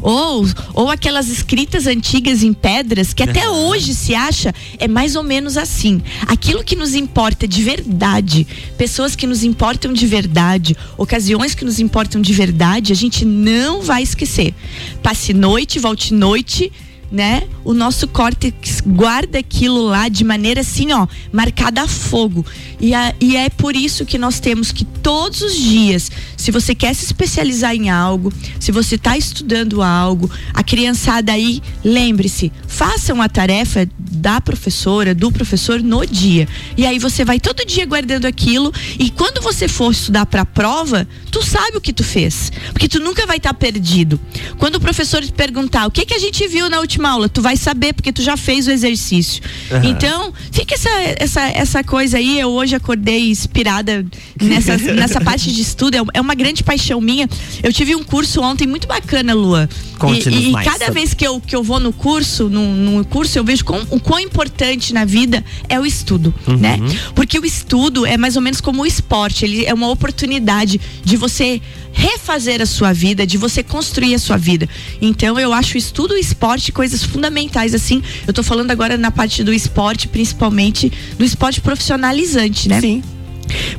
Ou, 0.00 0.46
ou 0.74 0.90
aquelas 0.90 1.28
escritas 1.28 1.86
antigas 1.86 2.42
em 2.42 2.52
pedras 2.52 3.12
que 3.12 3.22
até 3.22 3.48
hoje 3.48 3.94
se 3.94 4.14
acha 4.14 4.54
é 4.78 4.88
mais 4.88 5.16
ou 5.16 5.22
menos 5.22 5.56
assim. 5.56 6.00
Aquilo 6.26 6.64
que 6.64 6.76
nos 6.76 6.94
importa 6.94 7.46
de 7.46 7.62
verdade, 7.62 8.46
pessoas 8.78 9.14
que 9.14 9.26
nos 9.26 9.42
importam 9.44 9.92
de 9.92 10.06
verdade, 10.06 10.76
ocasiões 10.96 11.54
que 11.54 11.64
nos 11.64 11.78
importam 11.78 12.20
de 12.20 12.32
verdade, 12.32 12.92
a 12.92 12.96
gente 12.96 13.24
não 13.24 13.82
vai 13.82 14.02
esquecer. 14.02 14.54
Passe 15.02 15.32
noite, 15.32 15.78
volte 15.78 16.14
noite, 16.14 16.72
né? 17.12 17.42
O 17.62 17.74
nosso 17.74 18.08
córtex 18.08 18.80
guarda 18.80 19.38
aquilo 19.38 19.82
lá 19.84 20.08
de 20.08 20.24
maneira 20.24 20.62
assim, 20.62 20.92
ó, 20.92 21.06
marcada 21.30 21.82
a 21.82 21.86
fogo. 21.88 22.44
E, 22.80 22.94
a- 22.94 23.14
e 23.20 23.36
é 23.36 23.50
por 23.50 23.76
isso 23.76 24.06
que 24.06 24.16
nós 24.16 24.40
temos 24.40 24.72
que 24.72 24.84
todos 24.84 25.42
os 25.42 25.54
dias, 25.54 26.10
se 26.36 26.50
você 26.50 26.74
quer 26.74 26.94
se 26.94 27.04
especializar 27.04 27.74
em 27.74 27.90
algo, 27.90 28.32
se 28.58 28.72
você 28.72 28.94
está 28.94 29.16
estudando 29.18 29.82
algo, 29.82 30.30
a 30.54 30.62
criançada 30.62 31.32
aí, 31.32 31.60
lembre-se, 31.84 32.50
façam 32.66 33.20
a 33.20 33.28
tarefa 33.28 33.86
da 34.22 34.40
professora, 34.40 35.14
do 35.14 35.32
professor 35.32 35.82
no 35.82 36.06
dia. 36.06 36.48
E 36.76 36.86
aí 36.86 36.98
você 36.98 37.24
vai 37.24 37.40
todo 37.40 37.66
dia 37.66 37.84
guardando 37.84 38.24
aquilo 38.24 38.72
e 38.98 39.10
quando 39.10 39.42
você 39.42 39.66
for 39.66 39.90
estudar 39.90 40.24
para 40.26 40.42
a 40.42 40.46
prova, 40.46 41.08
tu 41.30 41.42
sabe 41.42 41.76
o 41.76 41.80
que 41.80 41.92
tu 41.92 42.04
fez, 42.04 42.52
porque 42.70 42.88
tu 42.88 43.00
nunca 43.00 43.26
vai 43.26 43.38
estar 43.38 43.52
perdido. 43.52 44.20
Quando 44.58 44.76
o 44.76 44.80
professor 44.80 45.20
te 45.22 45.32
perguntar 45.32 45.86
o 45.86 45.90
que 45.90 46.06
que 46.06 46.14
a 46.14 46.18
gente 46.20 46.46
viu 46.46 46.70
na 46.70 46.78
última 46.78 47.08
aula, 47.08 47.28
tu 47.28 47.42
vai 47.42 47.56
saber, 47.56 47.94
porque 47.94 48.12
tu 48.12 48.22
já 48.22 48.36
fez 48.36 48.68
o 48.68 48.70
exercício. 48.70 49.42
Uhum. 49.70 49.90
Então, 49.90 50.32
fica 50.52 50.74
essa, 50.74 50.90
essa, 51.18 51.40
essa 51.48 51.84
coisa 51.84 52.18
aí. 52.18 52.38
Eu 52.38 52.50
hoje 52.50 52.76
acordei 52.76 53.30
inspirada 53.30 54.06
nessa, 54.40 54.76
nessa 54.94 55.20
parte 55.20 55.50
de 55.52 55.60
estudo. 55.60 55.96
É, 55.96 56.02
é 56.14 56.20
uma 56.20 56.34
grande 56.34 56.62
paixão 56.62 57.00
minha. 57.00 57.28
Eu 57.60 57.72
tive 57.72 57.96
um 57.96 58.04
curso 58.04 58.40
ontem 58.40 58.68
muito 58.68 58.86
bacana, 58.86 59.34
Lua. 59.34 59.68
E, 60.10 60.50
e 60.50 60.64
cada 60.64 60.90
vez 60.90 61.14
que 61.14 61.26
eu, 61.26 61.40
que 61.40 61.54
eu 61.54 61.62
vou 61.62 61.78
no 61.78 61.92
curso, 61.92 62.48
no, 62.48 62.74
no 62.74 63.04
curso, 63.04 63.38
eu 63.38 63.44
vejo 63.44 63.64
com, 63.64 63.80
o 63.90 64.00
quão 64.12 64.20
importante 64.20 64.92
na 64.92 65.06
vida 65.06 65.42
é 65.70 65.80
o 65.80 65.86
estudo, 65.86 66.34
uhum. 66.46 66.58
né? 66.58 66.76
Porque 67.14 67.38
o 67.38 67.46
estudo 67.46 68.04
é 68.04 68.18
mais 68.18 68.36
ou 68.36 68.42
menos 68.42 68.60
como 68.60 68.82
o 68.82 68.86
esporte. 68.86 69.46
Ele 69.46 69.64
é 69.64 69.72
uma 69.72 69.88
oportunidade 69.88 70.78
de 71.02 71.16
você 71.16 71.62
refazer 71.94 72.60
a 72.60 72.66
sua 72.66 72.92
vida, 72.92 73.26
de 73.26 73.38
você 73.38 73.62
construir 73.62 74.14
a 74.14 74.18
sua 74.18 74.36
vida. 74.36 74.68
Então 75.00 75.40
eu 75.40 75.50
acho 75.50 75.78
estudo 75.78 76.14
e 76.14 76.20
esporte 76.20 76.70
coisas 76.72 77.02
fundamentais 77.02 77.74
assim. 77.74 78.02
Eu 78.26 78.34
tô 78.34 78.42
falando 78.42 78.70
agora 78.70 78.98
na 78.98 79.10
parte 79.10 79.42
do 79.42 79.50
esporte, 79.50 80.08
principalmente 80.08 80.92
do 81.16 81.24
esporte 81.24 81.62
profissionalizante, 81.62 82.68
né? 82.68 82.82
Sim. 82.82 83.02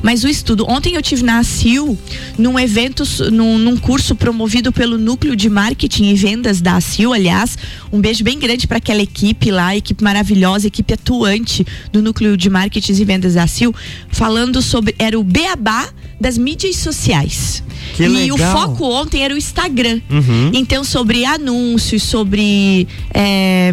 Mas 0.02 0.24
o 0.24 0.28
estudo. 0.28 0.64
Ontem 0.68 0.94
eu 0.94 1.02
tive 1.02 1.22
na 1.22 1.38
ACIL, 1.38 1.98
num 2.38 2.58
evento, 2.58 3.04
num, 3.30 3.58
num, 3.58 3.76
curso 3.76 4.14
promovido 4.14 4.72
pelo 4.72 4.98
Núcleo 4.98 5.34
de 5.34 5.48
Marketing 5.48 6.10
e 6.10 6.14
Vendas 6.14 6.60
da 6.60 6.76
ACIL. 6.76 7.12
Aliás, 7.12 7.56
um 7.92 8.00
beijo 8.00 8.22
bem 8.22 8.38
grande 8.38 8.66
para 8.66 8.78
aquela 8.78 9.02
equipe 9.02 9.50
lá, 9.50 9.76
equipe 9.76 10.02
maravilhosa, 10.02 10.66
equipe 10.66 10.94
atuante 10.94 11.66
do 11.92 12.02
Núcleo 12.02 12.36
de 12.36 12.50
Marketing 12.50 12.92
e 12.92 13.04
Vendas 13.04 13.34
da 13.34 13.44
ACIL, 13.44 13.74
falando 14.08 14.60
sobre. 14.60 14.94
Era 14.98 15.18
o 15.18 15.24
Beabá 15.24 15.88
das 16.20 16.38
mídias 16.38 16.76
sociais. 16.76 17.62
Que 17.96 18.04
e 18.04 18.08
legal. 18.08 18.36
o 18.36 18.38
foco 18.38 18.84
ontem 18.84 19.22
era 19.22 19.34
o 19.34 19.38
Instagram. 19.38 20.00
Uhum. 20.10 20.50
Então, 20.54 20.84
sobre 20.84 21.24
anúncios, 21.24 22.02
sobre. 22.02 22.86
É, 23.12 23.72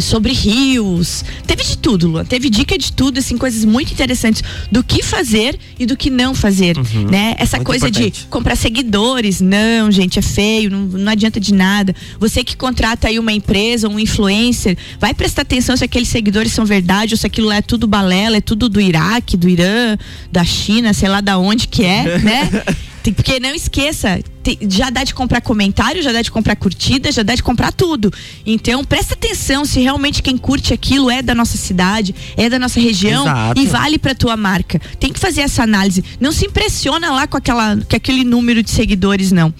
sobre 0.00 0.32
rios. 0.32 1.24
Teve 1.46 1.62
de 1.62 1.78
tudo, 1.78 2.08
Luan. 2.08 2.24
Teve 2.24 2.48
dica 2.50 2.76
de 2.76 2.92
tudo, 2.92 3.18
assim, 3.18 3.36
coisas 3.36 3.64
muito 3.64 3.92
interessantes 3.92 4.42
do 4.70 4.82
que 4.82 5.02
fazer 5.02 5.58
e 5.78 5.86
do 5.86 5.96
que 5.96 6.10
não 6.10 6.34
fazer, 6.34 6.76
uhum. 6.76 7.08
né? 7.10 7.34
Essa 7.38 7.56
muito 7.56 7.66
coisa 7.66 7.88
importante. 7.88 8.22
de 8.22 8.26
comprar 8.28 8.56
seguidores, 8.56 9.40
não, 9.40 9.90
gente, 9.90 10.18
é 10.18 10.22
feio, 10.22 10.70
não, 10.70 10.80
não 10.86 11.12
adianta 11.12 11.38
de 11.38 11.52
nada. 11.52 11.94
Você 12.18 12.42
que 12.42 12.56
contrata 12.56 13.08
aí 13.08 13.18
uma 13.18 13.32
empresa, 13.32 13.88
um 13.88 13.98
influencer, 13.98 14.76
vai 14.98 15.14
prestar 15.14 15.42
atenção 15.42 15.76
se 15.76 15.84
aqueles 15.84 16.08
seguidores 16.08 16.52
são 16.52 16.64
verdade 16.64 17.14
ou 17.14 17.18
se 17.18 17.26
aquilo 17.26 17.48
lá 17.48 17.56
é 17.56 17.62
tudo 17.62 17.86
balela, 17.86 18.36
é 18.36 18.40
tudo 18.40 18.68
do 18.68 18.80
Iraque, 18.80 19.36
do 19.36 19.48
Irã, 19.48 19.96
da 20.30 20.44
China, 20.44 20.92
sei 20.92 21.08
lá 21.08 21.20
da 21.20 21.38
onde 21.38 21.68
que 21.68 21.84
é, 21.84 22.18
né? 22.18 22.50
Porque 23.12 23.38
não 23.38 23.54
esqueça, 23.54 24.20
já 24.68 24.90
dá 24.90 25.04
de 25.04 25.14
comprar 25.14 25.40
comentário, 25.40 26.02
já 26.02 26.12
dá 26.12 26.22
de 26.22 26.30
comprar 26.30 26.56
curtida, 26.56 27.10
já 27.10 27.22
dá 27.22 27.34
de 27.34 27.42
comprar 27.42 27.72
tudo. 27.72 28.12
Então, 28.44 28.84
presta 28.84 29.14
atenção 29.14 29.64
se 29.64 29.80
realmente 29.80 30.22
quem 30.22 30.36
curte 30.36 30.72
aquilo 30.72 31.10
é 31.10 31.22
da 31.22 31.34
nossa 31.34 31.56
cidade, 31.56 32.14
é 32.36 32.48
da 32.48 32.58
nossa 32.58 32.80
região 32.80 33.24
Exato. 33.24 33.60
e 33.60 33.66
vale 33.66 33.98
para 33.98 34.14
tua 34.14 34.36
marca. 34.36 34.80
Tem 34.98 35.12
que 35.12 35.18
fazer 35.18 35.42
essa 35.42 35.62
análise. 35.62 36.04
Não 36.20 36.32
se 36.32 36.46
impressiona 36.46 37.12
lá 37.12 37.26
com 37.26 37.36
aquela, 37.36 37.76
com 37.76 37.96
aquele 37.96 38.24
número 38.24 38.62
de 38.62 38.70
seguidores, 38.70 39.32
não. 39.32 39.52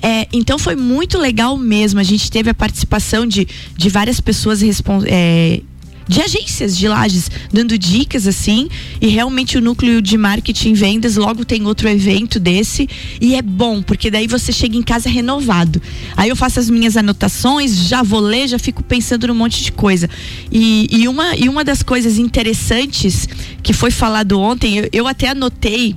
É, 0.00 0.26
então, 0.32 0.58
foi 0.58 0.76
muito 0.76 1.18
legal 1.18 1.56
mesmo. 1.56 2.00
A 2.00 2.04
gente 2.04 2.30
teve 2.30 2.50
a 2.50 2.54
participação 2.54 3.26
de, 3.26 3.46
de 3.76 3.88
várias 3.88 4.20
pessoas 4.20 4.62
é, 5.06 5.60
de 6.06 6.20
agências 6.20 6.76
de 6.76 6.88
lajes, 6.88 7.30
dando 7.52 7.78
dicas 7.78 8.26
assim. 8.26 8.68
E 9.00 9.08
realmente 9.08 9.56
o 9.56 9.60
núcleo 9.60 10.00
de 10.00 10.16
marketing 10.16 10.70
e 10.70 10.74
vendas 10.74 11.16
logo 11.16 11.44
tem 11.44 11.66
outro 11.66 11.88
evento 11.88 12.38
desse. 12.38 12.88
E 13.20 13.34
é 13.34 13.42
bom, 13.42 13.82
porque 13.82 14.10
daí 14.10 14.26
você 14.26 14.52
chega 14.52 14.76
em 14.76 14.82
casa 14.82 15.08
renovado. 15.08 15.80
Aí 16.16 16.28
eu 16.28 16.36
faço 16.36 16.60
as 16.60 16.68
minhas 16.68 16.96
anotações, 16.96 17.88
já 17.88 18.02
vou 18.02 18.20
ler, 18.20 18.48
já 18.48 18.58
fico 18.58 18.82
pensando 18.82 19.26
num 19.26 19.34
monte 19.34 19.62
de 19.62 19.72
coisa. 19.72 20.08
E, 20.50 20.88
e, 20.90 21.08
uma, 21.08 21.36
e 21.36 21.48
uma 21.48 21.64
das 21.64 21.82
coisas 21.82 22.18
interessantes 22.18 23.28
que 23.62 23.72
foi 23.72 23.90
falado 23.90 24.38
ontem, 24.38 24.78
eu, 24.78 24.88
eu 24.92 25.06
até 25.06 25.28
anotei, 25.28 25.96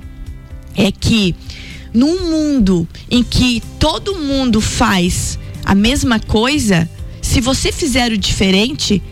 é 0.74 0.92
que 0.92 1.34
num 1.92 2.30
mundo 2.30 2.86
em 3.10 3.22
que 3.22 3.62
todo 3.78 4.16
mundo 4.16 4.60
faz 4.60 5.38
a 5.64 5.74
mesma 5.74 6.20
coisa, 6.20 6.88
se 7.22 7.40
você 7.40 7.72
fizer 7.72 8.12
o 8.12 8.18
diferente, 8.18 9.02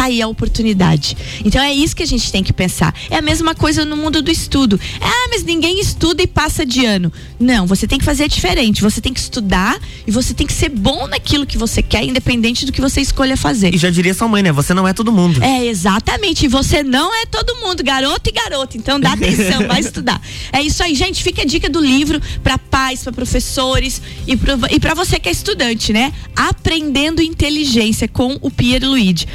tá 0.00 0.04
aí 0.04 0.22
a 0.22 0.28
oportunidade. 0.28 1.14
Então 1.44 1.62
é 1.62 1.74
isso 1.74 1.94
que 1.94 2.02
a 2.02 2.06
gente 2.06 2.32
tem 2.32 2.42
que 2.42 2.54
pensar. 2.54 2.94
É 3.10 3.18
a 3.18 3.22
mesma 3.22 3.54
coisa 3.54 3.84
no 3.84 3.96
mundo 3.98 4.22
do 4.22 4.30
estudo. 4.30 4.80
Ah, 4.98 5.28
mas 5.30 5.44
ninguém 5.44 5.78
estuda 5.78 6.22
e 6.22 6.26
passa 6.26 6.64
de 6.64 6.86
ano. 6.86 7.12
Não, 7.38 7.66
você 7.66 7.86
tem 7.86 7.98
que 7.98 8.04
fazer 8.04 8.26
diferente. 8.26 8.80
Você 8.80 9.00
tem 9.00 9.12
que 9.12 9.20
estudar 9.20 9.78
e 10.06 10.10
você 10.10 10.32
tem 10.32 10.46
que 10.46 10.54
ser 10.54 10.70
bom 10.70 11.06
naquilo 11.06 11.44
que 11.44 11.58
você 11.58 11.82
quer, 11.82 12.02
independente 12.02 12.64
do 12.64 12.72
que 12.72 12.80
você 12.80 13.02
escolha 13.02 13.36
fazer. 13.36 13.74
E 13.74 13.78
já 13.78 13.90
diria 13.90 14.14
sua 14.14 14.26
mãe, 14.26 14.42
né? 14.42 14.50
Você 14.52 14.72
não 14.72 14.88
é 14.88 14.94
todo 14.94 15.12
mundo. 15.12 15.42
É, 15.42 15.66
exatamente. 15.66 16.46
E 16.46 16.48
você 16.48 16.82
não 16.82 17.14
é 17.14 17.26
todo 17.26 17.56
mundo, 17.56 17.84
garoto 17.84 18.30
e 18.30 18.32
garota. 18.32 18.78
Então 18.78 18.98
dá 18.98 19.12
atenção, 19.12 19.66
vai 19.66 19.80
estudar. 19.84 20.20
É 20.50 20.62
isso 20.62 20.82
aí, 20.82 20.94
gente. 20.94 21.22
Fica 21.22 21.42
a 21.42 21.44
dica 21.44 21.68
do 21.68 21.80
livro 21.80 22.20
para 22.42 22.56
pais, 22.56 23.02
para 23.02 23.12
professores 23.12 24.00
e 24.26 24.34
para 24.80 24.94
você 24.94 25.18
que 25.20 25.28
é 25.28 25.32
estudante, 25.32 25.92
né? 25.92 26.10
Aprendendo 26.34 27.20
inteligência 27.20 28.08
com 28.08 28.38
o 28.40 28.50
Pierre 28.50 28.86
Luigi 28.86 29.26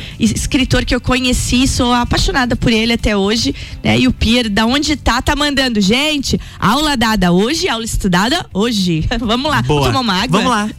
escritor 0.56 0.86
que 0.86 0.96
eu 0.96 1.02
conheci, 1.02 1.68
sou 1.68 1.92
apaixonada 1.92 2.56
por 2.56 2.72
ele 2.72 2.94
até 2.94 3.16
hoje, 3.16 3.54
né? 3.84 4.00
E 4.00 4.08
o 4.08 4.14
Pierre, 4.14 4.48
da 4.48 4.66
onde 4.66 4.96
tá, 4.96 5.22
tá 5.22 5.36
mandando, 5.36 5.82
gente, 5.82 6.40
aula 6.58 6.96
dada 6.96 7.34
hoje, 7.34 7.68
aula 7.68 7.84
estudada 7.84 8.46
hoje. 8.54 9.06
Vamos 9.20 9.52
lá, 9.52 9.62
Boa. 9.62 9.88
tomar 9.88 10.00
uma 10.00 10.14
água? 10.14 10.40
Vamos 10.40 10.50
lá. 10.50 10.70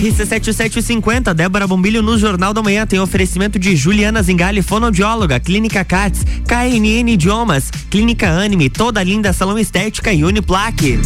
RC7750, 0.00 1.32
Débora 1.32 1.68
Bombilho 1.68 2.02
no 2.02 2.18
Jornal 2.18 2.52
da 2.52 2.60
Manhã 2.60 2.84
tem 2.84 2.98
oferecimento 2.98 3.56
de 3.56 3.76
Juliana 3.76 4.20
Zingali, 4.20 4.62
fonoaudióloga, 4.62 5.38
Clínica 5.38 5.84
Cats, 5.84 6.24
KNN 6.44 7.08
Idiomas, 7.08 7.70
Clínica 7.88 8.28
Anime, 8.28 8.68
toda 8.68 9.00
linda 9.02 9.32
salão 9.32 9.56
estética 9.56 10.12
e 10.12 10.24
Uniplaque. 10.24 10.98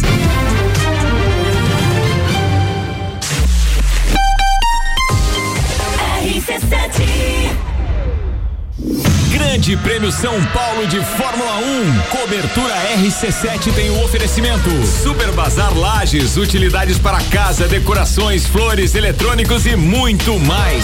Grande 9.55 9.77
Prêmio 9.77 10.11
São 10.11 10.43
Paulo 10.47 10.85
de 10.85 10.99
Fórmula 10.99 11.55
1. 11.59 12.01
Cobertura 12.09 12.75
RC7 12.97 13.73
tem 13.73 13.89
o 13.89 14.03
oferecimento. 14.03 14.69
Super 14.85 15.31
Bazar 15.31 15.73
Lages, 15.73 16.35
utilidades 16.35 16.99
para 16.99 17.21
casa, 17.31 17.65
decorações, 17.65 18.45
flores, 18.45 18.95
eletrônicos 18.95 19.65
e 19.65 19.77
muito 19.77 20.37
mais. 20.41 20.83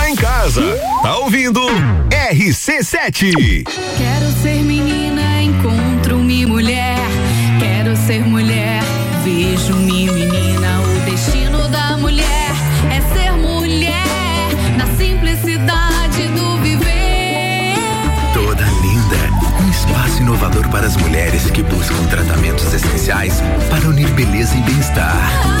Tá 0.00 0.08
em 0.08 0.16
casa, 0.16 0.62
tá 1.02 1.18
ouvindo 1.18 1.60
RC7. 2.08 3.64
Quero 3.98 4.32
ser 4.40 4.62
menina, 4.62 5.42
encontro-me 5.42 6.46
mulher. 6.46 6.96
Quero 7.60 7.94
ser 7.94 8.24
mulher, 8.26 8.80
vejo-me 9.22 10.10
menina. 10.10 10.80
O 10.80 11.10
destino 11.10 11.68
da 11.68 11.98
mulher 11.98 12.50
é 12.90 13.14
ser 13.14 13.32
mulher 13.32 14.48
na 14.78 14.86
simplicidade 14.96 16.28
do 16.28 16.56
viver. 16.62 17.74
Toda 18.32 18.64
linda, 18.64 19.62
um 19.62 19.68
espaço 19.68 20.22
inovador 20.22 20.66
para 20.70 20.86
as 20.86 20.96
mulheres 20.96 21.50
que 21.50 21.62
buscam 21.62 22.06
tratamentos 22.06 22.72
essenciais 22.72 23.42
para 23.68 23.86
unir 23.86 24.08
beleza 24.12 24.56
e 24.56 24.62
bem-estar. 24.62 25.60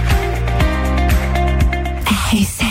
Hey, 2.31 2.45
Sam. 2.45 2.70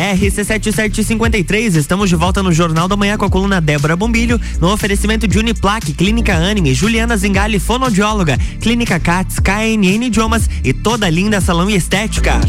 RC7753, 0.00 1.76
estamos 1.76 2.08
de 2.08 2.16
volta 2.16 2.42
no 2.42 2.52
Jornal 2.52 2.88
da 2.88 2.96
Manhã 2.96 3.18
com 3.18 3.26
a 3.26 3.30
coluna 3.30 3.60
Débora 3.60 3.94
Bombilho, 3.94 4.40
no 4.58 4.72
oferecimento 4.72 5.28
de 5.28 5.38
Uniplaque, 5.38 5.92
Clínica 5.92 6.34
Anime, 6.34 6.72
Juliana 6.72 7.16
Zingali, 7.16 7.58
fonoaudióloga, 7.58 8.38
Clínica 8.60 8.98
Cats, 8.98 9.38
KNN 9.38 10.06
Idiomas 10.06 10.48
e 10.64 10.72
toda 10.72 11.10
linda 11.10 11.40
salão 11.40 11.68
e 11.68 11.74
estética. 11.74 12.40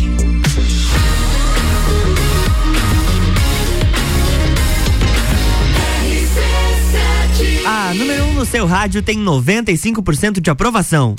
A 7.66 7.94
número 7.94 8.24
1 8.24 8.28
um 8.30 8.34
no 8.34 8.46
seu 8.46 8.66
rádio 8.66 9.02
tem 9.02 9.18
95% 9.18 10.40
de 10.40 10.50
aprovação. 10.50 11.16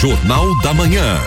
Jornal 0.00 0.58
da 0.60 0.72
Manhã. 0.72 1.18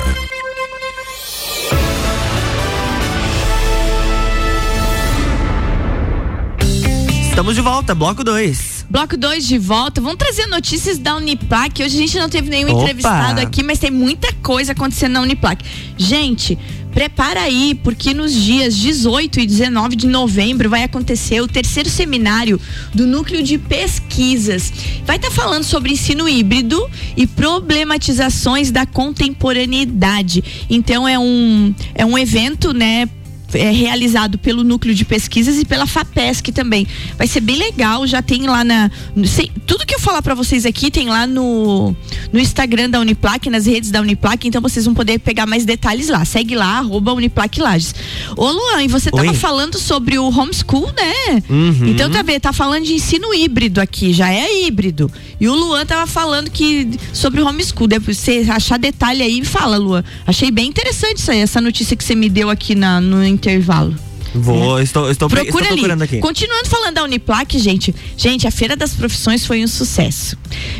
Estamos 7.42 7.56
de 7.56 7.62
volta, 7.62 7.96
bloco 7.96 8.24
2. 8.24 8.86
Bloco 8.88 9.18
2 9.18 9.48
de 9.48 9.58
volta. 9.58 10.00
Vamos 10.00 10.20
trazer 10.20 10.46
notícias 10.46 11.00
da 11.00 11.16
Uniplac. 11.16 11.82
Hoje 11.82 11.98
a 11.98 12.00
gente 12.00 12.20
não 12.20 12.30
teve 12.30 12.52
nenhum 12.52 12.70
Opa! 12.70 12.84
entrevistado 12.84 13.42
aqui, 13.42 13.64
mas 13.64 13.80
tem 13.80 13.90
muita 13.90 14.32
coisa 14.44 14.74
acontecendo 14.74 15.14
na 15.14 15.22
Uniplac. 15.22 15.66
Gente, 15.98 16.56
prepara 16.94 17.42
aí, 17.42 17.74
porque 17.84 18.14
nos 18.14 18.32
dias 18.32 18.78
18 18.78 19.40
e 19.40 19.48
19 19.48 19.96
de 19.96 20.06
novembro 20.06 20.70
vai 20.70 20.84
acontecer 20.84 21.42
o 21.42 21.48
terceiro 21.48 21.90
seminário 21.90 22.62
do 22.94 23.08
Núcleo 23.08 23.42
de 23.42 23.58
Pesquisas. 23.58 24.72
Vai 25.04 25.16
estar 25.16 25.32
falando 25.32 25.64
sobre 25.64 25.92
ensino 25.92 26.30
híbrido 26.30 26.88
e 27.18 27.26
problematizações 27.26 28.70
da 28.70 28.86
contemporaneidade. 28.86 30.44
Então 30.70 31.08
é 31.08 31.18
um 31.18 31.74
é 31.96 32.06
um 32.06 32.16
evento, 32.20 32.72
né? 32.72 33.10
É 33.54 33.72
realizado 33.72 34.38
pelo 34.38 34.64
núcleo 34.64 34.94
de 34.94 35.06
pesquisas 35.06 35.58
e 35.60 35.66
pela 35.66 35.86
FAPESC 35.86 36.52
também. 36.52 36.88
Vai 37.18 37.28
ser 37.28 37.42
bem 37.42 37.58
legal, 37.58 38.06
já 38.08 38.22
tem 38.22 38.48
lá 38.48 38.64
na. 38.64 38.90
sei- 39.26 39.52
tudo 39.66 39.86
que 39.86 39.96
eu 39.96 40.00
falar 40.00 40.22
pra 40.22 40.34
vocês 40.36 40.66
aqui 40.66 40.90
tem 40.92 41.08
lá 41.10 41.26
no, 41.28 41.96
no 42.32 42.40
Instagram 42.40 42.90
da 42.90 43.00
Uniplac, 43.00 43.50
nas 43.50 43.66
redes 43.66 43.92
da 43.92 44.02
Uniplac, 44.02 44.48
então 44.48 44.62
vocês 44.62 44.86
vão 44.86 44.94
poder 44.94 45.20
pegar 45.20 45.46
mais 45.46 45.66
detalhes 45.66 46.08
lá. 46.10 46.24
Segue 46.26 46.56
lá, 46.56 46.80
arroba 46.80 47.14
Uniplac 47.14 47.60
Lages. 47.60 47.94
Ô 48.38 48.50
Luan, 48.52 48.84
e 48.84 48.88
você 48.88 49.10
tava 49.12 49.30
Oi. 49.30 49.34
falando 49.36 49.78
sobre 49.78 50.18
o 50.18 50.28
homeschool, 50.30 50.88
né? 50.88 51.44
Uhum. 51.50 51.88
Então 51.88 52.10
tá 52.10 52.22
vendo, 52.22 52.42
tá 52.42 52.54
falando 52.54 52.84
de 52.86 52.94
ensino 52.94 53.34
híbrido 53.34 53.80
aqui, 53.82 54.14
já 54.14 54.32
é 54.32 54.64
híbrido. 54.66 55.12
E 55.40 55.48
o 55.48 55.54
Luan 55.56 55.86
tava 55.86 56.06
falando 56.08 56.50
que 56.50 56.90
sobre 57.14 57.42
o 57.42 57.48
homeschool. 57.48 57.88
Depois 57.88 58.18
você 58.18 58.46
achar 58.50 58.78
detalhe 58.78 59.22
aí, 59.24 59.44
fala, 59.44 59.78
Luan. 59.78 60.04
Achei 60.26 60.52
bem 60.52 60.68
interessante 60.70 61.18
isso 61.18 61.32
aí, 61.32 61.40
essa 61.40 61.60
notícia 61.62 61.96
que 61.96 62.04
você 62.04 62.16
me 62.16 62.30
deu 62.30 62.50
aqui 62.50 62.76
na, 62.76 63.02
no 63.02 63.24
intervalo. 63.42 64.11
Vou, 64.34 64.80
estou, 64.82 65.10
estou, 65.12 65.28
pre- 65.30 65.42
Procura 65.44 65.64
estou 65.66 65.76
procurando 65.78 66.02
ali. 66.04 66.10
aqui. 66.12 66.20
Continuando 66.20 66.68
falando 66.70 66.96
da 66.96 67.04
Uniplac, 67.04 67.60
gente. 67.60 67.94
Gente, 68.16 68.48
a 68.48 68.52
Feira 68.52 68.76
das 68.76 68.94
Profissões 68.94 69.46
foi 69.46 69.64
um 69.64 69.68
sucesso. 69.68 70.38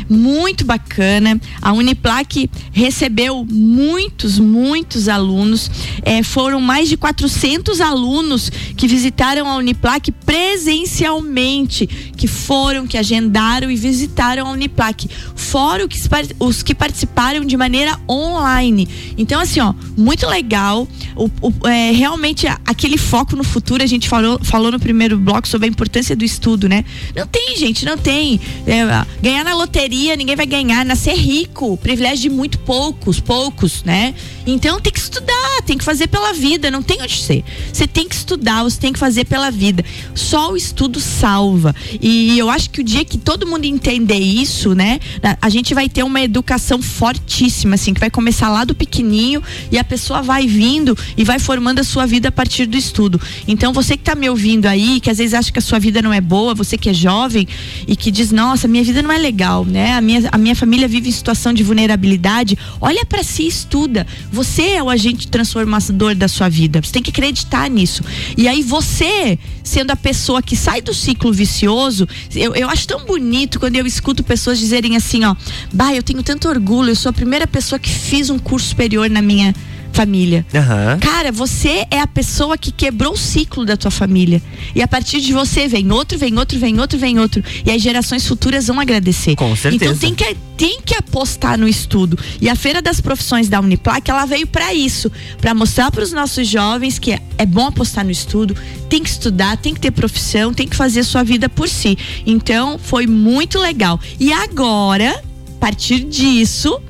Muito 0.08 0.64
bacana. 0.64 1.40
A 1.60 1.72
Uniplac 1.72 2.48
recebeu 2.72 3.46
muitos, 3.50 4.38
muitos 4.38 5.08
alunos. 5.08 5.70
Eh, 6.02 6.22
foram 6.22 6.60
mais 6.60 6.88
de 6.88 6.96
400 6.96 7.80
alunos 7.80 8.50
que 8.76 8.86
visitaram 8.88 9.48
a 9.48 9.56
Uniplac 9.56 10.10
presencialmente, 10.24 11.86
que 12.16 12.26
foram, 12.26 12.86
que 12.86 12.96
agendaram 12.96 13.70
e 13.70 13.76
visitaram 13.76 14.46
a 14.46 14.50
Uniplac. 14.50 15.08
Fora 15.34 15.86
que 15.86 15.98
os 16.38 16.62
que 16.62 16.74
participaram 16.74 17.44
de 17.44 17.56
maneira 17.56 17.98
online. 18.08 18.88
Então, 19.16 19.40
assim, 19.40 19.60
ó, 19.60 19.74
muito 19.96 20.26
legal. 20.26 20.86
O, 21.16 21.30
o- 21.40 21.68
é, 21.68 21.90
realmente 21.92 22.46
aquele 22.66 22.96
foco 22.98 23.36
no 23.36 23.41
futuro, 23.44 23.82
a 23.82 23.86
gente 23.86 24.08
falou, 24.08 24.38
falou 24.42 24.70
no 24.70 24.80
primeiro 24.80 25.18
bloco 25.18 25.46
sobre 25.48 25.66
a 25.66 25.70
importância 25.70 26.14
do 26.14 26.24
estudo, 26.24 26.68
né? 26.68 26.84
Não 27.14 27.26
tem, 27.26 27.56
gente, 27.56 27.84
não 27.84 27.96
tem. 27.96 28.40
É, 28.66 28.82
ganhar 29.22 29.44
na 29.44 29.54
loteria, 29.54 30.16
ninguém 30.16 30.36
vai 30.36 30.46
ganhar. 30.46 30.84
Nascer 30.84 31.14
rico, 31.14 31.76
privilégio 31.76 32.30
de 32.30 32.30
muito 32.30 32.58
poucos, 32.58 33.20
poucos, 33.20 33.82
né? 33.84 34.14
Então 34.46 34.80
tem 34.80 34.92
que 34.92 34.98
estudar, 34.98 35.62
tem 35.64 35.78
que 35.78 35.84
fazer 35.84 36.08
pela 36.08 36.32
vida, 36.32 36.70
não 36.70 36.82
tem 36.82 37.00
onde 37.02 37.20
ser. 37.20 37.44
Você 37.72 37.86
tem 37.86 38.08
que 38.08 38.14
estudar, 38.14 38.62
você 38.62 38.78
tem 38.78 38.92
que 38.92 38.98
fazer 38.98 39.24
pela 39.24 39.50
vida. 39.50 39.84
Só 40.14 40.52
o 40.52 40.56
estudo 40.56 41.00
salva. 41.00 41.74
E 42.00 42.38
eu 42.38 42.50
acho 42.50 42.70
que 42.70 42.80
o 42.80 42.84
dia 42.84 43.04
que 43.04 43.18
todo 43.18 43.46
mundo 43.46 43.64
entender 43.64 44.18
isso, 44.18 44.74
né? 44.74 45.00
A 45.40 45.48
gente 45.48 45.74
vai 45.74 45.88
ter 45.88 46.02
uma 46.02 46.20
educação 46.20 46.82
fortíssima, 46.82 47.74
assim, 47.74 47.94
que 47.94 48.00
vai 48.00 48.10
começar 48.10 48.48
lá 48.48 48.64
do 48.64 48.74
pequenininho 48.74 49.42
e 49.70 49.78
a 49.78 49.84
pessoa 49.84 50.22
vai 50.22 50.46
vindo 50.46 50.96
e 51.16 51.24
vai 51.24 51.38
formando 51.38 51.80
a 51.80 51.84
sua 51.84 52.06
vida 52.06 52.28
a 52.28 52.32
partir 52.32 52.66
do 52.66 52.76
estudo. 52.76 53.20
Então, 53.46 53.72
você 53.72 53.96
que 53.96 54.02
tá 54.02 54.14
me 54.14 54.28
ouvindo 54.28 54.66
aí, 54.66 55.00
que 55.00 55.10
às 55.10 55.18
vezes 55.18 55.34
acha 55.34 55.52
que 55.52 55.58
a 55.58 55.62
sua 55.62 55.78
vida 55.78 56.00
não 56.00 56.12
é 56.12 56.20
boa, 56.20 56.54
você 56.54 56.76
que 56.76 56.88
é 56.88 56.94
jovem 56.94 57.46
e 57.86 57.96
que 57.96 58.10
diz, 58.10 58.30
nossa, 58.30 58.68
minha 58.68 58.84
vida 58.84 59.02
não 59.02 59.12
é 59.12 59.18
legal, 59.18 59.64
né? 59.64 59.92
A 59.92 60.00
minha, 60.00 60.28
a 60.30 60.38
minha 60.38 60.54
família 60.54 60.86
vive 60.88 61.08
em 61.08 61.12
situação 61.12 61.52
de 61.52 61.62
vulnerabilidade. 61.62 62.56
Olha 62.80 63.04
para 63.04 63.22
si 63.22 63.44
e 63.44 63.48
estuda. 63.48 64.06
Você 64.30 64.62
é 64.62 64.82
o 64.82 64.88
agente 64.88 65.28
transformador 65.28 66.14
da 66.14 66.28
sua 66.28 66.48
vida. 66.48 66.80
Você 66.82 66.92
tem 66.92 67.02
que 67.02 67.10
acreditar 67.10 67.68
nisso. 67.68 68.02
E 68.36 68.48
aí, 68.48 68.62
você, 68.62 69.38
sendo 69.62 69.90
a 69.90 69.96
pessoa 69.96 70.42
que 70.42 70.56
sai 70.56 70.80
do 70.80 70.94
ciclo 70.94 71.32
vicioso, 71.32 72.08
eu, 72.34 72.54
eu 72.54 72.68
acho 72.68 72.86
tão 72.86 73.04
bonito 73.04 73.58
quando 73.58 73.76
eu 73.76 73.86
escuto 73.86 74.22
pessoas 74.22 74.58
dizerem 74.58 74.96
assim, 74.96 75.24
ó, 75.24 75.34
bah, 75.72 75.94
eu 75.94 76.02
tenho 76.02 76.22
tanto 76.22 76.48
orgulho, 76.48 76.90
eu 76.90 76.96
sou 76.96 77.10
a 77.10 77.12
primeira 77.12 77.46
pessoa 77.46 77.78
que 77.78 77.90
fiz 77.90 78.30
um 78.30 78.38
curso 78.38 78.68
superior 78.68 79.08
na 79.10 79.22
minha 79.22 79.54
família. 79.92 80.44
Aham. 80.54 80.98
Cara, 81.00 81.30
você 81.30 81.86
é 81.90 82.00
a 82.00 82.06
pessoa 82.06 82.56
que 82.56 82.72
quebrou 82.72 83.12
o 83.12 83.16
ciclo 83.16 83.64
da 83.64 83.76
tua 83.76 83.90
família. 83.90 84.42
E 84.74 84.82
a 84.82 84.88
partir 84.88 85.20
de 85.20 85.32
você 85.32 85.68
vem 85.68 85.92
outro, 85.92 86.18
vem 86.18 86.38
outro, 86.38 86.58
vem 86.58 86.80
outro, 86.80 86.98
vem 86.98 87.18
outro. 87.18 87.44
E 87.64 87.70
as 87.70 87.80
gerações 87.80 88.26
futuras 88.26 88.66
vão 88.66 88.80
agradecer. 88.80 89.36
Com 89.36 89.54
certeza. 89.54 89.84
Então 89.84 89.96
tem 89.96 90.14
que, 90.14 90.36
tem 90.56 90.80
que 90.80 90.94
apostar 90.94 91.58
no 91.58 91.68
estudo. 91.68 92.18
E 92.40 92.48
a 92.48 92.56
Feira 92.56 92.80
das 92.80 93.00
Profissões 93.00 93.48
da 93.48 93.60
Uniplac, 93.60 94.10
ela 94.10 94.24
veio 94.24 94.46
para 94.46 94.72
isso, 94.72 95.12
para 95.40 95.54
mostrar 95.54 95.90
para 95.90 96.02
os 96.02 96.12
nossos 96.12 96.48
jovens 96.48 96.98
que 96.98 97.12
é, 97.12 97.20
é 97.38 97.46
bom 97.46 97.66
apostar 97.66 98.04
no 98.04 98.10
estudo, 98.10 98.56
tem 98.88 99.02
que 99.02 99.10
estudar, 99.10 99.56
tem 99.56 99.74
que 99.74 99.80
ter 99.80 99.90
profissão, 99.90 100.54
tem 100.54 100.66
que 100.66 100.76
fazer 100.76 101.04
sua 101.04 101.22
vida 101.22 101.48
por 101.48 101.68
si. 101.68 101.98
Então, 102.26 102.78
foi 102.78 103.06
muito 103.06 103.58
legal. 103.58 104.00
E 104.18 104.32
agora, 104.32 105.10
a 105.10 105.60
partir 105.60 106.00
disso, 106.00 106.80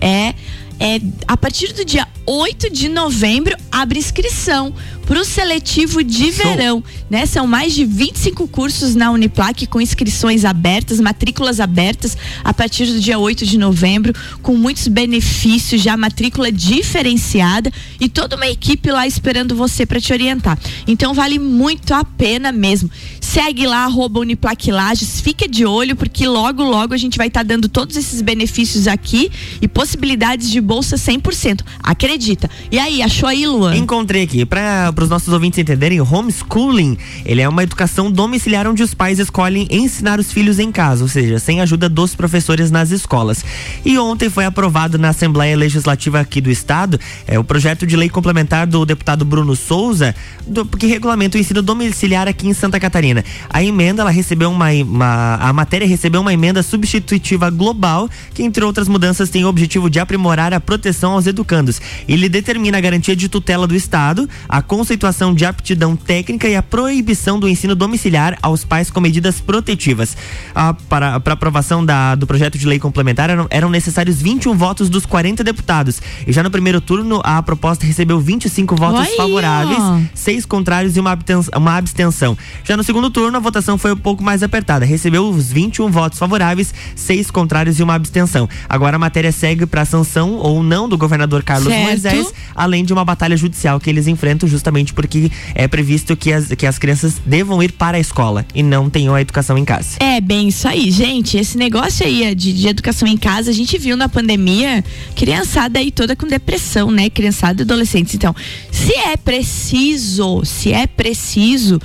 é 0.00 0.34
é, 0.80 1.00
a 1.26 1.36
partir 1.36 1.72
do 1.72 1.84
dia 1.84 2.06
8 2.26 2.70
de 2.70 2.88
novembro 2.88 3.56
abre 3.70 3.98
inscrição 3.98 4.74
para 5.08 5.22
o 5.22 5.24
seletivo 5.24 6.04
de 6.04 6.30
Show. 6.30 6.44
verão, 6.44 6.84
né? 7.08 7.24
São 7.24 7.46
mais 7.46 7.72
de 7.72 7.82
25 7.82 8.46
cursos 8.46 8.94
na 8.94 9.10
Uniplac 9.10 9.66
com 9.66 9.80
inscrições 9.80 10.44
abertas, 10.44 11.00
matrículas 11.00 11.60
abertas 11.60 12.14
a 12.44 12.52
partir 12.52 12.84
do 12.84 13.00
dia 13.00 13.18
8 13.18 13.46
de 13.46 13.56
novembro, 13.56 14.12
com 14.42 14.54
muitos 14.54 14.86
benefícios, 14.86 15.80
já 15.80 15.96
matrícula 15.96 16.52
diferenciada 16.52 17.72
e 17.98 18.06
toda 18.06 18.36
uma 18.36 18.48
equipe 18.48 18.90
lá 18.90 19.06
esperando 19.06 19.56
você 19.56 19.86
para 19.86 19.98
te 19.98 20.12
orientar. 20.12 20.58
Então 20.86 21.14
vale 21.14 21.38
muito 21.38 21.94
a 21.94 22.04
pena 22.04 22.52
mesmo. 22.52 22.90
Segue 23.18 23.66
lá 23.66 23.84
arroba 23.84 24.20
Uniplac 24.20 24.70
Lages, 24.70 25.22
fica 25.22 25.48
de 25.48 25.64
olho 25.64 25.96
porque 25.96 26.26
logo 26.26 26.62
logo 26.62 26.92
a 26.92 26.98
gente 26.98 27.16
vai 27.16 27.28
estar 27.28 27.44
dando 27.44 27.66
todos 27.66 27.96
esses 27.96 28.20
benefícios 28.20 28.86
aqui 28.86 29.30
e 29.62 29.66
possibilidades 29.66 30.50
de 30.50 30.60
bolsa 30.60 30.96
100%. 30.96 31.62
Acredita. 31.82 32.50
E 32.70 32.78
aí, 32.78 33.00
achou 33.00 33.26
aí, 33.26 33.46
Luan? 33.46 33.74
Encontrei 33.74 34.24
aqui, 34.24 34.44
para 34.44 34.92
os 35.02 35.10
nossos 35.10 35.32
ouvintes 35.32 35.58
entenderem, 35.58 36.00
homeschooling, 36.00 36.96
ele 37.24 37.40
é 37.40 37.48
uma 37.48 37.62
educação 37.62 38.10
domiciliar 38.10 38.66
onde 38.66 38.82
os 38.82 38.94
pais 38.94 39.18
escolhem 39.18 39.66
ensinar 39.70 40.18
os 40.18 40.32
filhos 40.32 40.58
em 40.58 40.70
casa, 40.72 41.02
ou 41.02 41.08
seja, 41.08 41.38
sem 41.38 41.60
ajuda 41.60 41.88
dos 41.88 42.14
professores 42.14 42.70
nas 42.70 42.90
escolas. 42.90 43.44
E 43.84 43.98
ontem 43.98 44.28
foi 44.30 44.44
aprovado 44.44 44.98
na 44.98 45.10
Assembleia 45.10 45.56
Legislativa 45.56 46.20
aqui 46.20 46.40
do 46.40 46.50
Estado 46.50 46.98
é, 47.26 47.38
o 47.38 47.44
projeto 47.44 47.86
de 47.86 47.96
lei 47.96 48.08
complementar 48.08 48.66
do 48.66 48.84
deputado 48.84 49.24
Bruno 49.24 49.54
Souza, 49.56 50.14
do, 50.46 50.64
que 50.64 50.86
regulamenta 50.86 51.36
o 51.36 51.40
ensino 51.40 51.62
domiciliar 51.62 52.26
aqui 52.28 52.48
em 52.48 52.52
Santa 52.54 52.78
Catarina. 52.80 53.24
A 53.50 53.62
emenda, 53.62 54.02
ela 54.02 54.10
recebeu 54.10 54.50
uma, 54.50 54.70
uma- 54.70 55.34
a 55.36 55.52
matéria 55.52 55.86
recebeu 55.86 56.20
uma 56.20 56.32
emenda 56.32 56.62
substitutiva 56.62 57.50
global, 57.50 58.08
que 58.34 58.42
entre 58.42 58.64
outras 58.64 58.88
mudanças 58.88 59.30
tem 59.30 59.44
o 59.44 59.48
objetivo 59.48 59.88
de 59.90 59.98
aprimorar 60.00 60.52
a 60.52 60.60
proteção 60.60 61.12
aos 61.12 61.26
educandos. 61.26 61.80
Ele 62.08 62.28
determina 62.28 62.78
a 62.78 62.80
garantia 62.80 63.14
de 63.16 63.28
tutela 63.28 63.66
do 63.66 63.74
Estado, 63.74 64.28
a 64.48 64.62
conceituação 64.92 65.34
de 65.34 65.44
aptidão 65.44 65.94
técnica 65.94 66.48
e 66.48 66.56
a 66.56 66.62
proibição 66.62 67.38
do 67.38 67.46
ensino 67.46 67.74
domiciliar 67.74 68.38
aos 68.40 68.64
pais 68.64 68.90
com 68.90 69.00
medidas 69.02 69.38
protetivas. 69.38 70.16
Ah, 70.54 70.72
para, 70.88 71.20
para 71.20 71.34
aprovação 71.34 71.84
da- 71.84 72.14
do 72.14 72.26
projeto 72.26 72.56
de 72.56 72.66
lei 72.66 72.78
complementar 72.78 73.28
eram, 73.28 73.46
eram 73.50 73.68
necessários 73.68 74.22
21 74.22 74.54
votos 74.56 74.88
dos 74.88 75.04
40 75.04 75.44
deputados. 75.44 76.00
E 76.26 76.32
já 76.32 76.42
no 76.42 76.50
primeiro 76.50 76.80
turno, 76.80 77.20
a 77.22 77.42
proposta 77.42 77.84
recebeu 77.84 78.18
25 78.18 78.74
votos 78.76 79.14
favoráveis, 79.14 79.78
seis 80.14 80.46
contrários 80.46 80.96
e 80.96 81.00
uma 81.00 81.12
absten- 81.12 81.50
uma 81.54 81.76
abstenção. 81.76 82.34
Já 82.64 82.74
no 82.74 82.82
segundo 82.82 83.10
turno, 83.10 83.36
a 83.36 83.40
votação 83.40 83.76
foi 83.76 83.92
um 83.92 83.96
pouco 83.96 84.24
mais 84.24 84.42
apertada. 84.42 84.86
Recebeu 84.86 85.28
os 85.28 85.52
21 85.52 85.90
votos 85.90 86.18
favoráveis, 86.18 86.72
seis 86.96 87.30
contrários 87.30 87.78
e 87.78 87.82
uma 87.82 87.92
abstenção. 87.94 88.48
Agora 88.66 88.96
a 88.96 88.98
matéria 88.98 89.32
segue 89.32 89.66
para 89.66 89.84
sanção 89.84 90.32
ou 90.36 90.62
não 90.62 90.88
do 90.88 90.96
governador 90.96 91.42
Carlos 91.42 91.68
Certo. 91.68 91.84
Moisés, 91.84 92.32
além 92.54 92.86
de 92.86 92.92
uma 92.94 93.04
batalha 93.04 93.36
judicial 93.36 93.78
que 93.78 93.90
eles 93.90 94.06
enfrentam 94.06 94.48
justamente 94.48 94.77
porque 94.92 95.30
é 95.54 95.66
previsto 95.68 96.16
que 96.16 96.32
as, 96.32 96.48
que 96.48 96.66
as 96.66 96.78
crianças 96.78 97.20
devam 97.24 97.62
ir 97.62 97.72
para 97.72 97.96
a 97.96 98.00
escola 98.00 98.44
e 98.54 98.62
não 98.62 98.88
tenham 98.88 99.14
a 99.14 99.20
educação 99.20 99.56
em 99.58 99.64
casa. 99.64 99.96
É, 100.00 100.20
bem 100.20 100.48
isso 100.48 100.66
aí, 100.66 100.90
gente. 100.90 101.36
Esse 101.36 101.56
negócio 101.56 102.04
aí 102.06 102.24
é 102.24 102.34
de, 102.34 102.52
de 102.52 102.68
educação 102.68 103.06
em 103.08 103.16
casa, 103.16 103.50
a 103.50 103.54
gente 103.54 103.76
viu 103.78 103.96
na 103.96 104.08
pandemia 104.08 104.84
criançada 105.14 105.78
aí 105.78 105.90
toda 105.90 106.14
com 106.14 106.26
depressão, 106.26 106.90
né? 106.90 107.10
Criançada 107.10 107.62
e 107.62 107.64
adolescentes. 107.64 108.14
Então, 108.14 108.34
se 108.70 108.94
é 108.94 109.16
preciso, 109.16 110.44
se 110.44 110.72
é 110.72 110.86
preciso, 110.86 111.80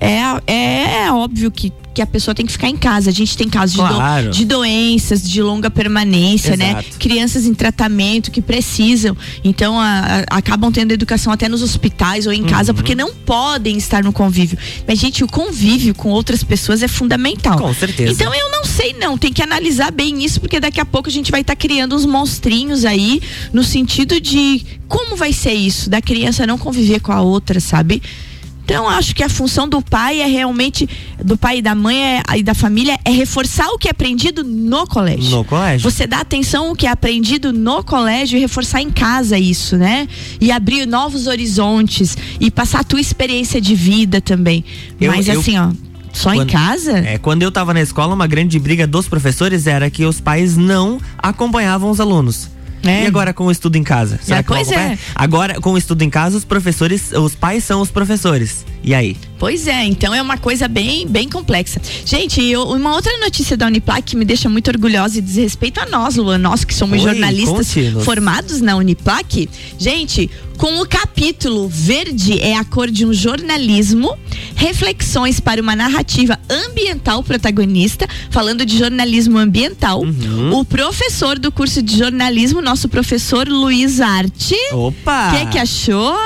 é, 0.00 1.04
é 1.06 1.12
óbvio 1.12 1.50
que, 1.50 1.72
que 1.96 2.02
a 2.02 2.06
pessoa 2.06 2.34
tem 2.34 2.44
que 2.44 2.52
ficar 2.52 2.68
em 2.68 2.76
casa. 2.76 3.08
A 3.08 3.12
gente 3.12 3.34
tem 3.38 3.48
casos 3.48 3.74
de, 3.74 3.82
do- 3.82 3.94
Claro. 3.94 4.30
de 4.30 4.44
doenças 4.44 5.22
de 5.26 5.40
longa 5.40 5.70
permanência, 5.70 6.54
né? 6.54 6.72
Exato. 6.72 6.98
Crianças 6.98 7.46
em 7.46 7.54
tratamento 7.54 8.30
que 8.30 8.42
precisam. 8.42 9.16
Então, 9.42 9.80
a- 9.80 10.24
a- 10.28 10.36
acabam 10.36 10.70
tendo 10.70 10.92
educação 10.92 11.32
até 11.32 11.48
nos 11.48 11.62
hospitais 11.62 12.26
ou 12.26 12.34
em 12.34 12.44
casa, 12.44 12.72
Uhum. 12.72 12.76
porque 12.76 12.94
não 12.94 13.14
podem 13.14 13.78
estar 13.78 14.04
no 14.04 14.12
convívio. 14.12 14.58
Mas, 14.86 14.98
gente, 14.98 15.24
o 15.24 15.26
convívio 15.26 15.94
com 15.94 16.10
outras 16.10 16.44
pessoas 16.44 16.82
é 16.82 16.88
fundamental. 16.88 17.58
Com 17.58 17.72
certeza. 17.72 18.12
Então 18.12 18.34
eu 18.34 18.50
não 18.52 18.64
sei 18.66 18.92
não, 19.00 19.16
tem 19.16 19.32
que 19.32 19.42
analisar 19.42 19.90
bem 19.90 20.22
isso, 20.22 20.38
porque 20.38 20.60
daqui 20.60 20.78
a 20.80 20.84
pouco 20.84 21.08
a 21.08 21.12
gente 21.12 21.30
vai 21.30 21.40
estar 21.40 21.56
criando 21.56 21.96
uns 21.96 22.04
monstrinhos 22.04 22.84
aí, 22.84 23.22
no 23.54 23.64
sentido 23.64 24.20
de 24.20 24.64
como 24.86 25.16
vai 25.16 25.32
ser 25.32 25.54
isso, 25.54 25.88
da 25.88 26.02
criança 26.02 26.46
não 26.46 26.58
conviver 26.58 27.00
com 27.00 27.12
a 27.12 27.22
outra, 27.22 27.58
sabe? 27.58 28.02
Então 28.66 28.88
acho 28.88 29.14
que 29.14 29.22
a 29.22 29.28
função 29.28 29.68
do 29.68 29.80
pai 29.80 30.20
é 30.20 30.26
realmente, 30.26 30.88
do 31.24 31.38
pai 31.38 31.58
e 31.58 31.62
da 31.62 31.72
mãe 31.72 32.16
é- 32.18 32.22
e 32.36 32.42
da 32.42 32.52
família, 32.52 32.98
é 33.04 33.10
reforçar 33.12 33.68
o 33.68 33.78
que 33.78 33.86
é 33.86 33.92
aprendido 33.92 34.42
no 34.42 34.84
colégio. 34.88 35.30
No 35.30 35.44
colégio. 35.44 35.88
Você 35.88 36.04
dá 36.04 36.18
atenção 36.18 36.70
ao 36.70 36.74
que 36.74 36.84
é 36.84 36.90
aprendido 36.90 37.52
no 37.52 37.84
colégio 37.84 38.36
e 38.36 38.40
reforçar 38.40 38.82
em 38.82 38.90
casa 38.90 39.38
isso, 39.38 39.76
né? 39.76 40.08
E 40.40 40.50
abrir 40.50 40.84
novos 40.84 41.28
horizontes 41.28 42.18
e 42.40 42.50
passar 42.50 42.80
a 42.80 42.84
tua 42.84 43.00
experiência 43.00 43.60
de 43.60 43.76
vida 43.76 44.20
também. 44.20 44.64
Eu- 45.00 45.12
Mas 45.12 45.28
eu- 45.28 45.38
assim, 45.38 45.56
ó, 45.56 45.70
só 46.12 46.32
em 46.34 46.38
Quando- 46.38 46.50
casa? 46.52 46.98
É, 46.98 47.18
quando 47.18 47.44
eu 47.44 47.52
tava 47.52 47.72
na 47.72 47.80
escola, 47.80 48.14
uma 48.14 48.26
grande 48.26 48.58
briga 48.58 48.84
dos 48.84 49.06
professores 49.06 49.68
era 49.68 49.88
que 49.88 50.04
os 50.04 50.20
pais 50.20 50.56
não 50.56 51.00
acompanhavam 51.16 51.88
os 51.88 52.00
alunos. 52.00 52.48
É. 52.82 53.04
E 53.04 53.06
agora 53.06 53.32
com 53.32 53.46
o 53.46 53.50
estudo 53.50 53.76
em 53.76 53.82
casa? 53.82 54.18
Será 54.22 54.38
É, 54.38 54.42
que 54.42 54.48
pois 54.48 54.70
é. 54.70 54.98
Agora, 55.14 55.60
com 55.60 55.72
o 55.72 55.78
estudo 55.78 56.02
em 56.02 56.10
casa, 56.10 56.36
os 56.36 56.44
professores, 56.44 57.12
os 57.12 57.34
pais 57.34 57.64
são 57.64 57.80
os 57.80 57.90
professores. 57.90 58.64
E 58.82 58.94
aí? 58.94 59.16
Pois 59.38 59.66
é, 59.66 59.84
então 59.84 60.14
é 60.14 60.22
uma 60.22 60.38
coisa 60.38 60.66
bem, 60.66 61.06
bem 61.06 61.28
complexa. 61.28 61.80
Gente, 62.06 62.42
eu- 62.42 62.62
uma 62.68 62.94
outra 62.94 63.12
notícia 63.18 63.56
da 63.56 63.66
Uniplac 63.66 64.02
que 64.02 64.16
me 64.16 64.24
deixa 64.24 64.48
muito 64.48 64.68
orgulhosa 64.68 65.18
e 65.18 65.20
diz 65.20 65.36
respeito 65.36 65.78
a 65.80 65.86
nós, 65.86 66.16
Luan, 66.16 66.38
nós 66.38 66.64
que 66.64 66.72
somos 66.74 66.98
Oi, 66.98 67.04
jornalistas 67.04 67.74
formados 68.04 68.60
na 68.62 68.76
Uniplac. 68.76 69.48
Gente, 69.78 70.30
com 70.56 70.80
o 70.80 70.86
capítulo 70.88 71.68
Verde 71.68 72.40
é 72.40 72.56
a 72.56 72.64
cor 72.64 72.90
de 72.90 73.04
um 73.04 73.12
jornalismo, 73.12 74.16
reflexões 74.54 75.38
para 75.38 75.60
uma 75.60 75.76
narrativa 75.76 76.38
ambiental 76.48 77.22
protagonista, 77.22 78.08
falando 78.30 78.64
de 78.64 78.78
jornalismo 78.78 79.36
ambiental. 79.36 80.00
Uhum. 80.02 80.58
O 80.58 80.64
professor 80.64 81.38
do 81.38 81.52
curso 81.52 81.82
de 81.82 81.98
jornalismo, 81.98 82.62
nosso 82.62 82.88
professor 82.88 83.46
Luiz 83.46 84.00
Arte. 84.00 84.56
Opa! 84.72 85.28
O 85.34 85.38
que, 85.38 85.46
que 85.52 85.58
achou? 85.58 86.16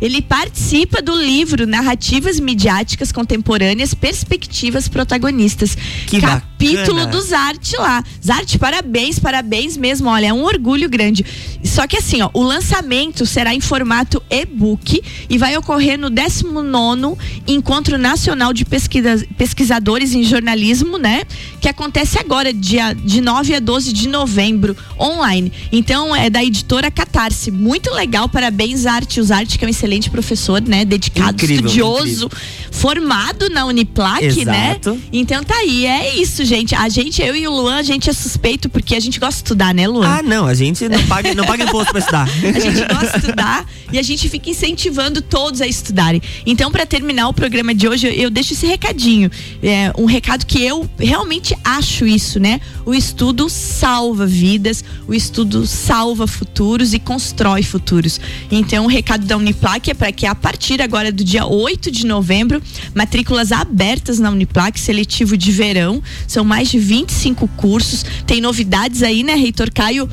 Ele 0.00 0.20
participa 0.20 1.00
do 1.00 1.14
livro 1.14 1.64
Narrativas 1.98 2.38
Midiáticas 2.38 3.10
Contemporâneas, 3.10 3.92
Perspectivas 3.92 4.88
Protagonistas. 4.88 5.76
Que 6.06 6.20
Capítulo 6.58 7.06
do 7.06 7.20
Zarte 7.20 7.76
lá. 7.76 8.02
Zarte, 8.24 8.58
parabéns, 8.58 9.18
parabéns 9.18 9.76
mesmo. 9.76 10.08
Olha, 10.08 10.26
é 10.28 10.32
um 10.32 10.42
orgulho 10.44 10.88
grande. 10.88 11.24
Só 11.64 11.86
que 11.86 11.96
assim, 11.96 12.20
ó, 12.22 12.30
o 12.34 12.42
lançamento 12.42 13.24
será 13.24 13.54
em 13.54 13.60
formato 13.60 14.22
e-book 14.28 15.00
e 15.30 15.38
vai 15.38 15.56
ocorrer 15.56 15.98
no 15.98 16.10
19 16.10 17.16
Encontro 17.46 17.96
Nacional 17.98 18.52
de 18.52 18.64
Pesquisa- 18.64 19.24
Pesquisadores 19.36 20.12
em 20.14 20.24
Jornalismo, 20.24 20.98
né? 20.98 21.22
Que 21.60 21.68
acontece 21.68 22.18
agora, 22.18 22.52
dia 22.52 22.92
de 22.94 23.20
9 23.20 23.54
a 23.54 23.60
12 23.60 23.92
de 23.92 24.08
novembro, 24.08 24.76
online. 24.98 25.52
Então, 25.70 26.14
é 26.14 26.28
da 26.28 26.42
editora 26.44 26.90
Catarse. 26.90 27.50
Muito 27.50 27.90
legal, 27.94 28.28
parabéns, 28.28 28.86
Arte. 28.86 29.20
Os 29.20 29.30
Arte, 29.30 29.58
que 29.58 29.64
é 29.64 29.68
um 29.68 29.70
excelente 29.70 30.10
professor, 30.10 30.60
né? 30.60 30.84
Dedicado, 30.84 31.32
Incrível, 31.34 31.66
estudioso, 31.66 32.26
incrível. 32.26 32.30
formado 32.70 33.48
na 33.50 33.64
Uniplac, 33.66 34.22
né? 34.44 34.70
Exato. 34.80 34.98
Então 35.12 35.42
tá 35.44 35.54
aí, 35.56 35.86
é 35.86 36.16
isso, 36.16 36.44
gente. 36.48 36.74
A 36.74 36.88
gente, 36.88 37.22
eu 37.22 37.36
e 37.36 37.46
o 37.46 37.52
Luan, 37.52 37.76
a 37.76 37.82
gente 37.82 38.10
é 38.10 38.12
suspeito 38.12 38.68
porque 38.68 38.96
a 38.96 39.00
gente 39.00 39.20
gosta 39.20 39.34
de 39.34 39.44
estudar, 39.44 39.74
né, 39.74 39.86
Luan? 39.86 40.08
Ah, 40.08 40.22
não, 40.22 40.46
a 40.46 40.54
gente 40.54 40.88
não 40.88 41.00
paga, 41.06 41.34
não 41.34 41.44
paga 41.44 41.64
imposto 41.64 41.92
pra 41.92 42.00
estudar. 42.00 42.28
A 42.48 42.60
gente 42.60 42.80
gosta 42.92 43.18
de 43.18 43.26
estudar 43.26 43.66
e 43.92 43.98
a 43.98 44.02
gente 44.02 44.28
fica 44.28 44.50
incentivando 44.50 45.20
todos 45.20 45.60
a 45.60 45.66
estudarem. 45.66 46.20
Então, 46.46 46.70
para 46.70 46.84
terminar 46.86 47.28
o 47.28 47.32
programa 47.32 47.74
de 47.74 47.86
hoje, 47.86 48.06
eu, 48.06 48.30
deixo 48.30 48.52
esse 48.52 48.66
recadinho. 48.66 49.30
É, 49.62 49.92
um 49.98 50.06
recado 50.06 50.46
que 50.46 50.62
eu 50.62 50.88
realmente 50.98 51.56
acho 51.64 52.06
isso, 52.06 52.40
né? 52.40 52.60
O 52.84 52.94
estudo 52.94 53.48
salva 53.48 54.26
vidas, 54.26 54.84
o 55.06 55.14
estudo 55.14 55.66
salva 55.66 56.26
futuros 56.26 56.94
e 56.94 56.98
constrói 56.98 57.62
futuros. 57.62 58.20
Então, 58.50 58.84
o 58.84 58.88
recado 58.88 59.26
da 59.26 59.36
Uniplac 59.36 59.90
é 59.90 59.94
para 59.94 60.10
que 60.12 60.26
a 60.26 60.34
partir 60.34 60.80
agora 60.80 61.12
do 61.12 61.24
dia 61.24 61.46
8 61.46 61.90
de 61.90 62.06
novembro, 62.06 62.62
matrículas 62.94 63.52
abertas 63.52 64.18
na 64.18 64.30
Uniplac, 64.30 64.78
seletivo 64.78 65.36
de 65.36 65.52
verão. 65.52 66.02
São 66.26 66.37
mais 66.44 66.68
de 66.68 66.78
25 66.78 67.48
cursos. 67.56 68.04
Tem 68.26 68.40
novidades 68.40 69.02
aí, 69.02 69.22
né, 69.22 69.34
Reitor 69.34 69.70
Caio? 69.72 70.08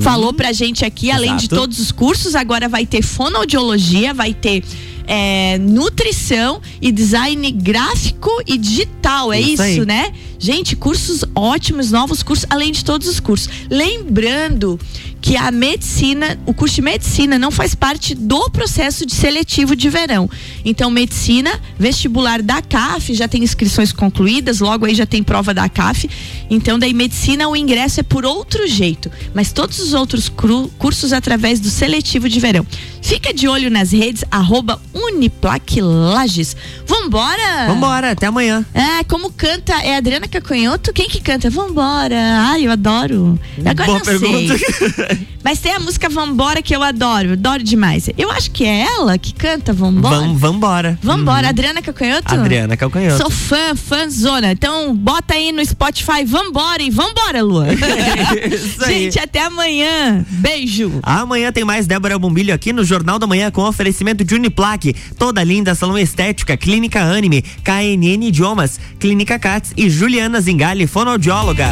Falou 0.00 0.32
pra 0.32 0.52
gente 0.52 0.84
aqui, 0.84 1.10
além 1.10 1.36
de 1.36 1.44
Exato. 1.44 1.56
todos 1.56 1.78
os 1.78 1.92
cursos, 1.92 2.34
agora 2.34 2.68
vai 2.68 2.86
ter 2.86 3.02
fonoaudiologia, 3.02 4.12
vai 4.14 4.34
ter 4.34 4.62
é, 5.06 5.58
nutrição 5.58 6.60
e 6.80 6.92
design 6.92 7.50
gráfico 7.50 8.30
e 8.46 8.56
digital. 8.56 9.32
É 9.32 9.40
Isso 9.40 9.62
isso, 9.62 9.84
né? 9.84 10.12
Gente, 10.42 10.74
cursos 10.74 11.22
ótimos, 11.34 11.90
novos 11.90 12.22
cursos, 12.22 12.46
além 12.48 12.72
de 12.72 12.82
todos 12.82 13.06
os 13.06 13.20
cursos. 13.20 13.48
Lembrando 13.70 14.80
que 15.20 15.36
a 15.36 15.50
medicina, 15.52 16.38
o 16.46 16.54
curso 16.54 16.76
de 16.76 16.80
medicina 16.82 17.38
não 17.38 17.50
faz 17.50 17.74
parte 17.74 18.14
do 18.14 18.48
processo 18.48 19.04
de 19.04 19.12
seletivo 19.14 19.76
de 19.76 19.90
verão. 19.90 20.30
Então, 20.64 20.90
medicina, 20.90 21.60
vestibular 21.78 22.40
da 22.40 22.62
CAF, 22.62 23.12
já 23.12 23.28
tem 23.28 23.44
inscrições 23.44 23.92
concluídas, 23.92 24.60
logo 24.60 24.86
aí 24.86 24.94
já 24.94 25.04
tem 25.04 25.22
prova 25.22 25.52
da 25.52 25.68
CAF. 25.68 26.08
Então, 26.48 26.78
daí 26.78 26.94
medicina 26.94 27.46
o 27.46 27.54
ingresso 27.54 28.00
é 28.00 28.02
por 28.02 28.24
outro 28.24 28.66
jeito, 28.66 29.10
mas 29.34 29.52
todos 29.52 29.78
os 29.78 29.92
outros 29.92 30.30
cru- 30.30 30.70
cursos 30.78 31.12
através 31.12 31.60
do 31.60 31.68
seletivo 31.68 32.26
de 32.30 32.40
verão. 32.40 32.66
Fica 33.02 33.32
de 33.32 33.46
olho 33.46 33.70
nas 33.70 33.92
redes, 33.92 34.24
arroba 34.30 34.80
Uniplac 34.94 35.80
Lages. 35.80 36.56
Vambora! 36.86 37.66
Vambora, 37.68 38.10
até 38.12 38.26
amanhã. 38.26 38.64
É, 38.72 39.04
como 39.04 39.30
canta, 39.30 39.74
é 39.82 39.96
a 39.96 40.00
Adriana 40.30 40.40
Cacanhoto? 40.40 40.92
Quem 40.92 41.08
que 41.08 41.20
canta? 41.20 41.50
Vambora. 41.50 42.16
Ai, 42.50 42.66
eu 42.66 42.70
adoro. 42.70 43.38
Agora 43.66 43.86
Boa 43.86 43.98
não 43.98 44.04
pergunta. 44.04 44.56
sei. 44.56 45.26
Mas 45.42 45.58
tem 45.58 45.72
a 45.72 45.80
música 45.80 46.08
Vambora 46.08 46.60
que 46.60 46.76
eu 46.76 46.82
adoro, 46.82 47.32
adoro 47.32 47.62
demais. 47.62 48.10
Eu 48.16 48.30
acho 48.30 48.50
que 48.50 48.64
é 48.64 48.82
ela 48.82 49.16
que 49.16 49.32
canta 49.32 49.72
Vambora. 49.72 50.16
Vam, 50.16 50.36
vambora. 50.36 50.98
Vambora. 51.02 51.48
Adriana 51.48 51.80
Cacanhoto? 51.80 52.34
Adriana 52.34 52.76
Calcanhoto. 52.76 53.16
Sou 53.16 53.30
fã, 53.30 53.74
fãzona. 53.74 54.52
Então, 54.52 54.94
bota 54.94 55.34
aí 55.34 55.50
no 55.50 55.64
Spotify, 55.64 56.24
vambora 56.26 56.82
e 56.82 56.90
vambora, 56.90 57.42
Lua. 57.42 57.66
Gente, 58.86 59.18
até 59.18 59.40
amanhã. 59.40 60.24
Beijo. 60.28 61.00
Amanhã 61.02 61.50
tem 61.50 61.64
mais 61.64 61.86
Débora 61.86 62.18
Bombilho 62.18 62.54
aqui 62.54 62.72
no 62.72 62.84
Jornal 62.84 63.18
da 63.18 63.26
Manhã 63.26 63.50
com 63.50 63.62
oferecimento 63.62 64.22
de 64.22 64.34
Uniplaque, 64.34 64.94
toda 65.18 65.42
linda 65.42 65.74
salão 65.74 65.98
estética, 65.98 66.56
clínica 66.56 67.02
Anime, 67.02 67.42
KNN 67.64 68.26
Idiomas, 68.26 68.78
clínica 68.98 69.38
Cats 69.38 69.72
e 69.76 69.88
Juliana 70.20 70.40
Zingali, 70.42 70.86
fonoaudióloga. 70.86 71.70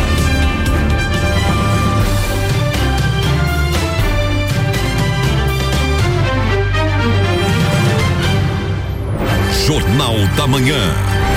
Jornal 9.66 10.16
da 10.34 10.46
Manhã. 10.46 11.27